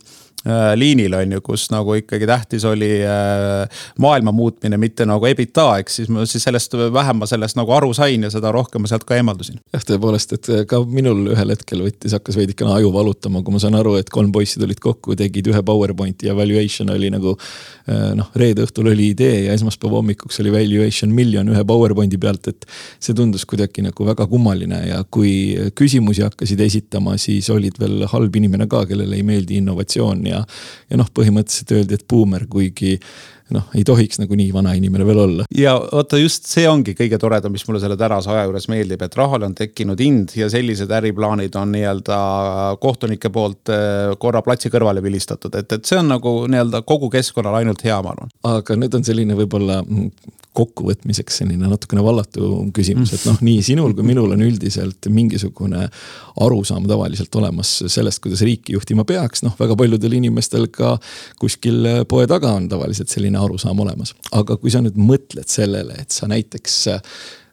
liinil 0.75 1.13
on 1.17 1.31
ju, 1.31 1.41
kus 1.41 1.65
nagu 1.73 1.95
ikkagi 1.97 2.27
tähtis 2.29 2.65
oli 2.65 3.01
äh, 3.03 3.81
maailma 3.99 4.31
muutmine, 4.31 4.77
mitte 4.77 5.05
nagu 5.09 5.25
EBITDA, 5.25 5.65
eks 5.81 5.97
siis 5.99 6.11
ma 6.13 6.25
siis 6.29 6.45
sellest 6.45 6.75
vähem 6.93 7.17
ma 7.19 7.27
sellest 7.27 7.57
nagu 7.57 7.73
aru 7.73 7.89
sain 7.97 8.23
ja 8.23 8.29
seda 8.31 8.51
rohkem 8.53 8.85
ma 8.85 8.91
sealt 8.91 9.03
ka 9.07 9.17
eemaldusin. 9.17 9.59
jah, 9.73 9.83
tõepoolest, 9.89 10.35
et 10.37 10.49
ka 10.69 10.79
minul 10.85 11.33
ühel 11.33 11.51
hetkel 11.51 11.81
võttis, 11.83 12.13
hakkas 12.15 12.37
veidikene 12.37 12.75
aju 12.77 12.93
valutama, 12.93 13.41
kui 13.43 13.55
ma 13.55 13.61
saan 13.63 13.79
aru, 13.79 13.95
et 13.99 14.11
kolm 14.13 14.31
poissi 14.31 14.61
tulid 14.61 14.79
kokku, 14.83 15.17
tegid 15.19 15.49
ühe 15.51 15.63
PowerPointi 15.65 16.29
ja 16.29 16.37
valuation 16.37 16.93
oli 16.93 17.11
nagu. 17.13 17.35
Äh, 17.89 18.13
noh, 18.19 18.29
reede 18.35 18.65
õhtul 18.67 18.91
oli 18.91 19.09
idee 19.13 19.45
ja 19.47 19.57
esmaspäeva 19.57 19.99
hommikuks 19.99 20.41
oli 20.43 20.51
valuation 20.53 21.11
miljon 21.15 21.49
ühe 21.53 21.65
PowerPointi 21.67 22.19
pealt, 22.21 22.47
et. 22.51 22.65
see 22.99 23.15
tundus 23.15 23.45
kuidagi 23.47 23.81
nagu 23.85 24.05
väga 24.05 24.25
kummaline 24.27 24.79
ja 24.89 25.01
kui 25.11 25.55
küsimusi 25.77 26.23
hakkasid 26.25 26.59
esitama, 26.65 27.15
siis 27.21 27.49
olid 27.53 27.77
veel 27.79 28.05
halb 28.11 28.35
inimene 28.35 28.67
ka, 28.69 28.83
kellele 28.89 29.15
ei 29.15 29.23
meeldi 29.25 29.61
innovatsioon 29.61 30.26
ja. 30.29 30.43
ja 30.89 30.99
noh, 30.99 31.09
põhimõtteliselt 31.13 31.73
öeldi, 31.77 31.97
et 31.97 32.07
buumer, 32.09 32.47
kuigi 32.51 32.97
noh, 33.55 33.67
ei 33.77 33.83
tohiks 33.87 34.19
nagu 34.19 34.35
nii 34.37 34.49
vana 34.55 34.73
inimene 34.77 35.05
veel 35.07 35.21
olla. 35.23 35.45
ja 35.55 35.75
vaata 35.79 36.19
just 36.19 36.49
see 36.49 36.67
ongi 36.69 36.95
kõige 36.97 37.19
toredam, 37.21 37.53
mis 37.55 37.63
mulle 37.67 37.79
selle 37.83 37.97
tänase 37.99 38.31
aja 38.33 38.45
juures 38.47 38.67
meeldib, 38.71 39.03
et 39.05 39.15
rahale 39.19 39.47
on 39.47 39.55
tekkinud 39.57 40.01
hind 40.03 40.35
ja 40.37 40.49
sellised 40.51 40.91
äriplaanid 40.99 41.55
on 41.59 41.71
nii-öelda 41.75 42.17
kohtunike 42.83 43.31
poolt 43.33 43.71
eh, 43.73 44.15
korra 44.19 44.43
platsi 44.45 44.71
kõrvale 44.73 45.03
vilistatud, 45.03 45.55
et, 45.55 45.77
et 45.79 45.87
see 45.87 45.99
on 46.01 46.11
nagu 46.11 46.33
nii-öelda 46.51 46.83
kogu 46.87 47.11
keskkonnale 47.13 47.63
ainult 47.63 47.85
hea, 47.87 48.01
ma 48.03 48.15
arvan. 48.15 48.33
aga 48.57 48.79
nüüd 48.79 48.99
on 48.99 49.07
selline 49.07 49.37
võib-olla 49.39 49.81
kokkuvõtmiseks 50.57 51.41
selline 51.41 51.69
natukene 51.69 52.03
vallatu 52.05 52.49
küsimus, 52.75 53.13
et 53.15 53.25
noh, 53.29 53.37
nii 53.45 53.61
sinul 53.65 53.93
kui 53.97 54.05
minul 54.07 54.33
on 54.35 54.43
üldiselt 54.45 55.09
mingisugune 55.13 55.87
arusaam 56.43 56.87
tavaliselt 56.89 57.33
olemas 57.39 57.73
sellest, 57.85 58.21
kuidas 58.23 58.43
riiki 58.45 58.75
juhtima 58.77 59.05
peaks, 59.07 59.43
noh, 59.45 59.55
väga 59.59 59.77
paljudel 59.79 60.17
inimestel 60.19 60.69
ka 60.73 60.95
kuskil 61.41 62.05
poe 62.09 62.27
taga 62.29 62.55
on 62.57 62.69
tavaliselt 62.71 63.13
selline 63.13 63.39
arusaam 63.41 63.79
olemas. 63.85 64.15
aga 64.31 64.57
kui 64.57 64.73
sa 64.73 64.81
nüüd 64.83 64.97
mõtled 64.99 65.47
sellele, 65.51 65.97
et 66.01 66.13
sa 66.13 66.29
näiteks 66.29 66.79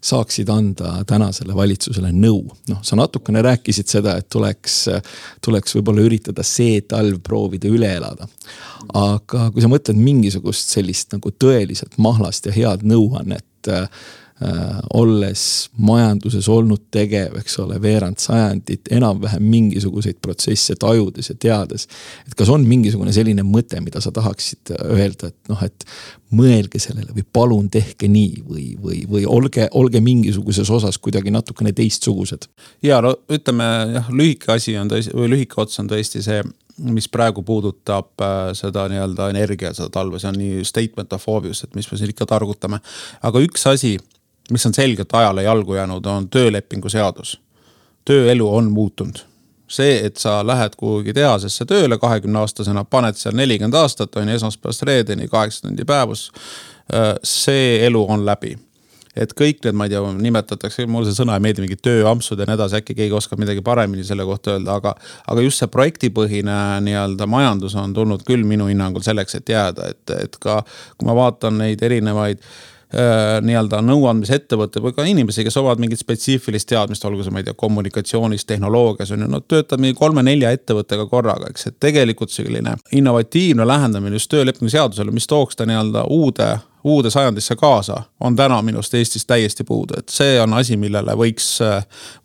saaksid 0.04 0.50
anda 0.52 0.98
tänasele 1.08 1.54
valitsusele 1.56 2.10
nõu. 2.12 2.42
noh, 2.68 2.80
sa 2.82 2.96
natukene 2.96 3.42
rääkisid 3.44 3.88
seda, 3.88 4.16
et 4.20 4.28
tuleks, 4.32 4.76
tuleks 5.44 5.76
võib-olla 5.78 6.04
üritada 6.04 6.44
see 6.46 6.82
talv 6.88 7.22
proovida 7.24 7.70
üle 7.72 7.94
elada. 7.96 8.28
aga 8.94 9.50
kui 9.54 9.64
sa 9.64 9.70
mõtled 9.72 10.00
mingisugust 10.00 10.74
sellist 10.76 11.14
nagu 11.16 11.32
tõeliselt 11.32 11.96
mahlast 11.98 12.46
ja 12.46 12.52
head 12.52 12.84
nõuannet 12.84 13.72
olles 14.94 15.42
majanduses 15.78 16.48
olnud 16.50 16.88
tegev, 16.90 17.36
eks 17.38 17.54
ole, 17.62 17.76
veerand 17.82 18.18
sajandit, 18.18 18.88
enam-vähem 18.90 19.42
mingisuguseid 19.46 20.18
protsesse 20.22 20.74
tajudes 20.80 21.30
ja 21.30 21.36
teades. 21.38 21.86
et 22.26 22.34
kas 22.34 22.50
on 22.50 22.66
mingisugune 22.66 23.12
selline 23.14 23.44
mõte, 23.46 23.78
mida 23.80 24.02
sa 24.02 24.10
tahaksid 24.12 24.74
öelda, 24.74 25.30
et 25.30 25.52
noh, 25.52 25.62
et 25.62 25.86
mõelge 26.34 26.80
sellele 26.82 27.14
või 27.14 27.24
palun 27.32 27.70
tehke 27.70 28.08
nii 28.10 28.42
või, 28.48 28.66
või, 28.82 29.04
või 29.10 29.22
olge, 29.26 29.68
olge 29.70 30.00
mingisuguses 30.02 30.70
osas 30.70 30.98
kuidagi 30.98 31.30
natukene 31.30 31.72
teistsugused. 31.72 32.48
ja 32.82 33.00
no 33.04 33.14
ütleme 33.30 33.70
jah, 33.94 34.10
lühike 34.10 34.52
asi 34.52 34.76
on 34.76 34.90
tõesti 34.90 35.14
või 35.14 35.30
lühike 35.30 35.60
ots 35.62 35.78
on 35.78 35.88
tõesti 35.88 36.22
see 36.26 36.42
mis 36.90 37.06
praegu 37.08 37.42
puudutab 37.46 38.18
äh, 38.18 38.50
seda 38.58 38.88
nii-öelda 38.90 39.28
energia, 39.30 39.70
seda 39.74 39.92
talve, 39.94 40.18
see 40.18 40.32
on 40.32 40.40
nii 40.40 40.64
statement 40.66 41.12
of 41.14 41.28
obvious, 41.30 41.62
et 41.62 41.78
mis 41.78 41.86
me 41.90 41.98
siin 42.00 42.10
ikka 42.10 42.26
targutame. 42.26 42.80
aga 43.22 43.42
üks 43.46 43.66
asi 43.70 43.94
mis 44.50 44.66
on 44.66 44.74
selgelt 44.74 45.14
ajale 45.14 45.42
jalgu 45.42 45.74
jäänud, 45.74 46.06
on 46.06 46.28
töölepingu 46.28 46.88
seadus. 46.88 47.40
tööelu 48.04 48.54
on 48.56 48.72
muutunud. 48.72 49.18
see, 49.68 50.06
et 50.06 50.16
sa 50.16 50.46
lähed 50.46 50.74
kuhugi 50.76 51.12
tehasesse 51.12 51.64
tööle 51.64 51.98
kahekümne 51.98 52.38
aastasena, 52.38 52.84
paned 52.84 53.16
seal 53.16 53.34
nelikümmend 53.34 53.74
aastat, 53.74 54.16
on 54.16 54.28
ju, 54.28 54.34
esmaspäevast 54.34 54.82
reedeni, 54.82 55.28
kaheksa 55.28 55.64
tundi 55.68 55.84
päevas. 55.84 56.30
Äh, 56.94 57.14
see 57.24 57.86
elu 57.86 58.06
on 58.08 58.26
läbi 58.26 58.58
et 59.16 59.32
kõik 59.32 59.62
need, 59.64 59.76
ma 59.78 59.86
ei 59.86 59.92
tea, 59.94 60.02
nimetatakse, 60.26 60.86
mulle 60.90 61.06
see 61.06 61.16
sõna 61.22 61.38
ei 61.38 61.42
meeldi, 61.42 61.62
mingid 61.62 61.80
tööampsud 61.86 62.38
ja 62.38 62.48
nii 62.48 62.56
edasi, 62.58 62.80
äkki 62.82 62.96
keegi 62.98 63.14
oskab 63.14 63.38
midagi 63.38 63.62
paremini 63.62 64.04
selle 64.04 64.26
kohta 64.26 64.56
öelda, 64.56 64.74
aga. 64.74 64.94
aga 65.30 65.44
just 65.46 65.62
see 65.62 65.70
projektipõhine 65.70 66.58
nii-öelda 66.84 67.28
majandus 67.30 67.76
on 67.78 67.94
tulnud 67.94 68.26
küll 68.26 68.44
minu 68.44 68.66
hinnangul 68.66 69.06
selleks, 69.06 69.38
et 69.38 69.48
jääda, 69.48 69.90
et, 69.94 70.16
et 70.18 70.38
ka 70.42 70.60
kui 70.98 71.08
ma 71.08 71.14
vaatan 71.14 71.62
neid 71.62 71.82
erinevaid 71.82 72.42
Äh, 72.42 72.73
nii-öelda 73.44 73.80
nõuandmisettevõte 73.84 74.82
või 74.84 74.94
ka 74.96 75.06
inimesi, 75.08 75.44
kes 75.46 75.56
omavad 75.60 75.82
mingit 75.82 76.00
spetsiifilist 76.02 76.68
teadmist, 76.70 77.04
olgu 77.08 77.24
see, 77.24 77.34
ma 77.34 77.42
ei 77.42 77.48
tea, 77.48 77.56
kommunikatsioonis, 77.58 78.46
tehnoloogias 78.48 79.14
on 79.14 79.24
ju, 79.24 79.30
nad 79.32 79.46
töötavad 79.48 79.82
mingi 79.82 79.98
kolme-nelja 79.98 80.52
ettevõttega 80.54 81.08
korraga, 81.10 81.50
eks, 81.50 81.70
et 81.70 81.80
tegelikult 81.82 82.34
selline 82.34 82.76
innovatiivne 82.92 83.66
lähenemine 83.66 84.20
just 84.20 84.30
töölepingu 84.32 84.70
seadusele, 84.72 85.14
mis 85.14 85.28
tooks 85.30 85.58
ta 85.58 85.66
nii-öelda 85.68 86.06
uude 86.14 86.52
uude 86.84 87.10
sajandisse 87.10 87.56
kaasa, 87.56 88.02
on 88.20 88.36
täna 88.36 88.58
minu 88.62 88.80
arust 88.80 88.94
Eestis 88.94 89.24
täiesti 89.26 89.64
puudu, 89.64 89.96
et 89.98 90.12
see 90.12 90.36
on 90.40 90.52
asi, 90.58 90.76
millele 90.80 91.16
võiks, 91.16 91.46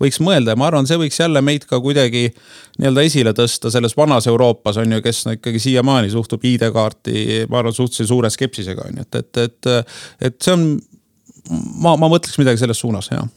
võiks 0.02 0.19
mõelda 0.24 0.54
ja 0.54 0.60
ma 0.60 0.67
arvan, 0.67 0.88
see 0.89 1.00
võiks 1.00 1.19
jälle 1.22 1.41
meid 1.45 1.65
ka 1.69 1.80
kuidagi 1.84 2.28
nii-öelda 2.80 3.06
esile 3.08 3.34
tõsta 3.36 3.72
selles 3.72 3.95
vanas 3.98 4.28
Euroopas 4.28 4.82
on 4.82 4.98
ju, 4.98 5.02
kes 5.06 5.24
no 5.28 5.36
ikkagi 5.38 5.63
siiamaani 5.63 6.12
suhtub 6.12 6.43
ID-kaarti, 6.43 7.45
ma 7.50 7.63
arvan, 7.63 7.76
suhteliselt 7.76 8.12
suure 8.12 8.32
skepsisega 8.34 8.88
on 8.89 9.00
ju, 9.00 9.08
et, 9.08 9.19
et, 9.24 9.43
et, 9.48 9.91
et 10.30 10.39
see 10.43 10.56
on. 10.56 10.69
ma, 11.80 11.95
ma 11.95 12.12
mõtleks 12.12 12.38
midagi 12.41 12.60
selles 12.62 12.80
suunas, 12.84 13.08
jah. 13.13 13.28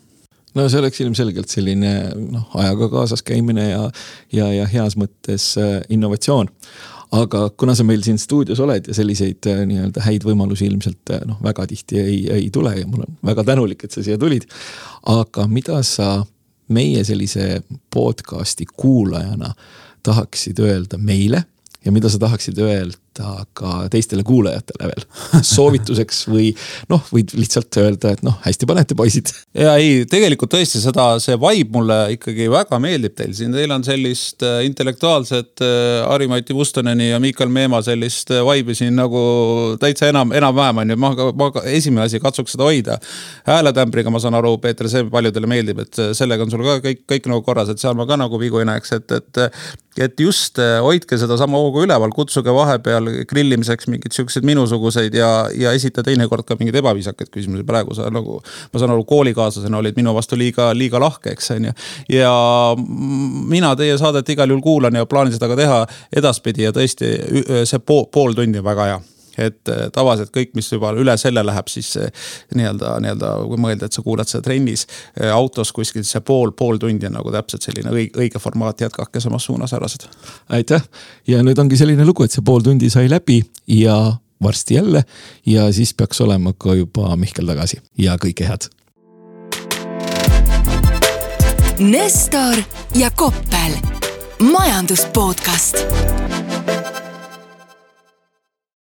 No 0.53 0.67
see 0.69 0.83
oleks 0.83 1.01
ilmselgelt 1.01 1.49
selline 1.49 1.93
noh, 2.19 2.43
ajaga 2.61 2.91
kaasas 2.93 3.23
käimine 3.25 3.71
ja, 3.71 3.87
ja, 4.37 4.51
ja 4.53 4.67
heas 4.69 4.99
mõttes 5.01 5.55
äh, 5.57 5.79
innovatsioon 5.89 6.51
aga 7.12 7.42
kuna 7.61 7.75
sa 7.77 7.85
meil 7.85 8.03
siin 8.05 8.18
stuudios 8.20 8.61
oled 8.64 8.88
ja 8.88 8.96
selliseid 8.96 9.48
äh, 9.51 9.62
nii-öelda 9.68 10.05
häid 10.07 10.25
võimalusi 10.27 10.66
ilmselt 10.70 11.12
äh, 11.12 11.25
noh, 11.29 11.40
väga 11.44 11.66
tihti 11.70 12.01
ei, 12.01 12.18
ei 12.33 12.51
tule 12.55 12.75
ja 12.79 12.88
mul 12.88 13.05
on 13.07 13.18
väga 13.33 13.44
tänulik, 13.53 13.85
et 13.85 13.94
sa 13.94 14.05
siia 14.05 14.18
tulid. 14.20 14.46
aga 15.12 15.46
mida 15.51 15.83
sa 15.87 16.22
meie 16.72 17.05
sellise 17.05 17.62
podcast'i 17.92 18.66
kuulajana 18.77 19.53
tahaksid 20.03 20.59
öelda 20.62 20.98
meile 20.98 21.44
ja 21.85 21.92
mida 21.92 22.09
sa 22.11 22.18
tahaksid 22.22 22.59
öelda 22.59 23.02
öelda 23.12 23.44
ka 23.55 23.88
teistele 23.90 24.22
kuulajatele 24.25 24.88
veel 24.88 25.05
soovituseks 25.55 26.27
või 26.29 26.51
noh, 26.90 27.03
võid 27.12 27.33
lihtsalt 27.37 27.77
öelda, 27.81 28.12
et 28.12 28.22
noh, 28.22 28.38
hästi 28.44 28.66
panete, 28.66 28.94
poisid. 28.94 29.33
ja 29.55 29.77
ei, 29.77 30.05
tegelikult 30.09 30.53
tõesti 30.53 30.81
seda, 30.81 31.18
see 31.20 31.37
vibe 31.37 31.72
mulle 31.72 31.98
ikkagi 32.16 32.48
väga 32.51 32.79
meeldib 32.83 33.14
teil 33.16 33.35
siin, 33.37 33.53
teil 33.53 33.72
on 33.72 33.85
sellist 33.85 34.42
äh, 34.46 34.62
intellektuaalset 34.66 35.62
äh, 35.64 36.09
Harri-Mati 36.09 36.55
Mustoneni 36.55 37.11
ja 37.11 37.20
Miikal 37.20 37.53
Meemaa 37.53 37.83
sellist 37.83 38.31
äh, 38.33 38.42
vibe'i 38.46 38.77
siin 38.77 38.96
nagu 38.96 39.77
täitsa 39.81 40.09
enam, 40.12 40.33
enam-vähem 40.33 40.83
on 40.85 40.94
ju, 40.94 41.01
ma, 41.01 41.12
ma 41.37 41.51
esimene 41.64 42.07
asi 42.07 42.20
katsuks 42.22 42.57
seda 42.57 42.68
hoida. 42.68 42.98
hääletämbriga 43.46 44.11
ma 44.11 44.20
saan 44.22 44.37
aru, 44.38 44.57
Peeter, 44.62 44.88
see 44.88 45.05
paljudele 45.11 45.51
meeldib, 45.51 45.85
et 45.85 46.03
sellega 46.16 46.46
on 46.46 46.53
sul 46.53 46.64
ka 46.64 46.81
kõik, 46.85 47.05
kõik 47.09 47.31
nagu 47.31 47.44
korras, 47.44 47.72
et 47.72 47.83
seal 47.83 47.96
ma 47.98 48.07
ka 48.09 48.16
nagu 48.20 48.40
vigu 48.40 48.62
ei 48.62 48.68
näeks, 48.68 48.96
et, 48.98 49.18
et. 49.18 49.42
et 50.01 50.20
just 50.20 50.57
hoidke 50.57 51.18
sedasama 51.20 51.59
hoogu 51.61 51.83
üleval, 51.85 52.12
kutsuge 52.16 52.53
vahepeal 52.55 53.02
seal 53.03 53.25
grillimiseks 53.29 53.88
mingeid 53.91 54.15
siukseid 54.15 54.47
minusuguseid 54.47 55.15
ja, 55.15 55.31
ja 55.57 55.73
esita 55.73 56.03
teinekord 56.03 56.47
ka 56.47 56.57
mingeid 56.59 56.79
ebaviisakaid 56.83 57.31
küsimusi. 57.33 57.65
praegu 57.67 57.95
sa 57.95 58.11
nagu, 58.11 58.41
ma 58.73 58.81
saan 58.81 58.95
aru, 58.95 59.05
koolikaaslasena 59.09 59.79
olid 59.79 59.97
minu 59.97 60.15
vastu 60.15 60.38
liiga, 60.38 60.73
liiga 60.75 61.01
lahke, 61.01 61.33
eks 61.33 61.51
on 61.57 61.71
ju. 61.71 61.73
ja 62.17 62.35
mina 63.49 63.75
teie 63.77 63.97
saadet 63.99 64.29
igal 64.29 64.51
juhul 64.51 64.62
kuulan 64.62 64.95
ja 64.95 65.07
plaanin 65.07 65.35
seda 65.35 65.51
ka 65.51 65.57
teha 65.59 65.81
edaspidi 66.17 66.69
ja 66.69 66.75
tõesti 66.75 67.15
see 67.69 67.83
pool, 67.87 68.07
pool 68.12 68.37
tundi 68.38 68.62
on 68.62 68.69
väga 68.69 68.91
hea 68.91 69.01
et 69.38 69.68
äh, 69.68 69.87
tavaliselt 69.95 70.33
kõik, 70.35 70.53
mis 70.59 70.71
juba 70.73 70.92
üle 70.99 71.16
selle 71.21 71.45
läheb, 71.47 71.71
siis 71.73 71.95
nii-öelda, 72.55 72.97
nii-öelda 73.05 73.33
kui 73.49 73.61
mõelda, 73.61 73.88
et 73.88 73.97
sa 73.97 74.05
kuulad 74.05 74.31
seda 74.31 74.45
trennis 74.47 74.87
äh, 74.87 75.31
autos 75.35 75.73
kuskil, 75.73 76.05
siis 76.05 76.16
see 76.16 76.25
pool, 76.27 76.53
pool 76.57 76.81
tundi 76.83 77.09
on 77.09 77.16
nagu 77.18 77.33
täpselt 77.35 77.68
selline 77.68 77.92
õige, 77.92 78.12
õige 78.18 78.42
formaat, 78.42 78.85
jätkake 78.85 79.23
samas 79.23 79.47
suunas, 79.49 79.73
härrased. 79.73 80.09
aitäh 80.49 80.83
ja 81.29 81.42
nüüd 81.42 81.59
ongi 81.59 81.79
selline 81.81 82.07
lugu, 82.09 82.27
et 82.27 82.35
see 82.35 82.45
pool 82.45 82.64
tundi 82.64 82.90
sai 82.92 83.09
läbi 83.11 83.40
ja 83.71 83.99
varsti 84.42 84.75
jälle 84.75 85.05
ja 85.47 85.73
siis 85.73 85.95
peaks 85.95 86.21
olema 86.21 86.53
ka 86.59 86.75
juba 86.75 87.16
Mihkel 87.16 87.47
tagasi 87.47 87.81
ja 87.99 88.16
kõike 88.16 88.49
head. 88.49 88.68
Nestor 91.83 92.62
ja 92.95 93.11
Koppel, 93.16 93.79
majandus 94.53 95.07
podcast 95.14 95.81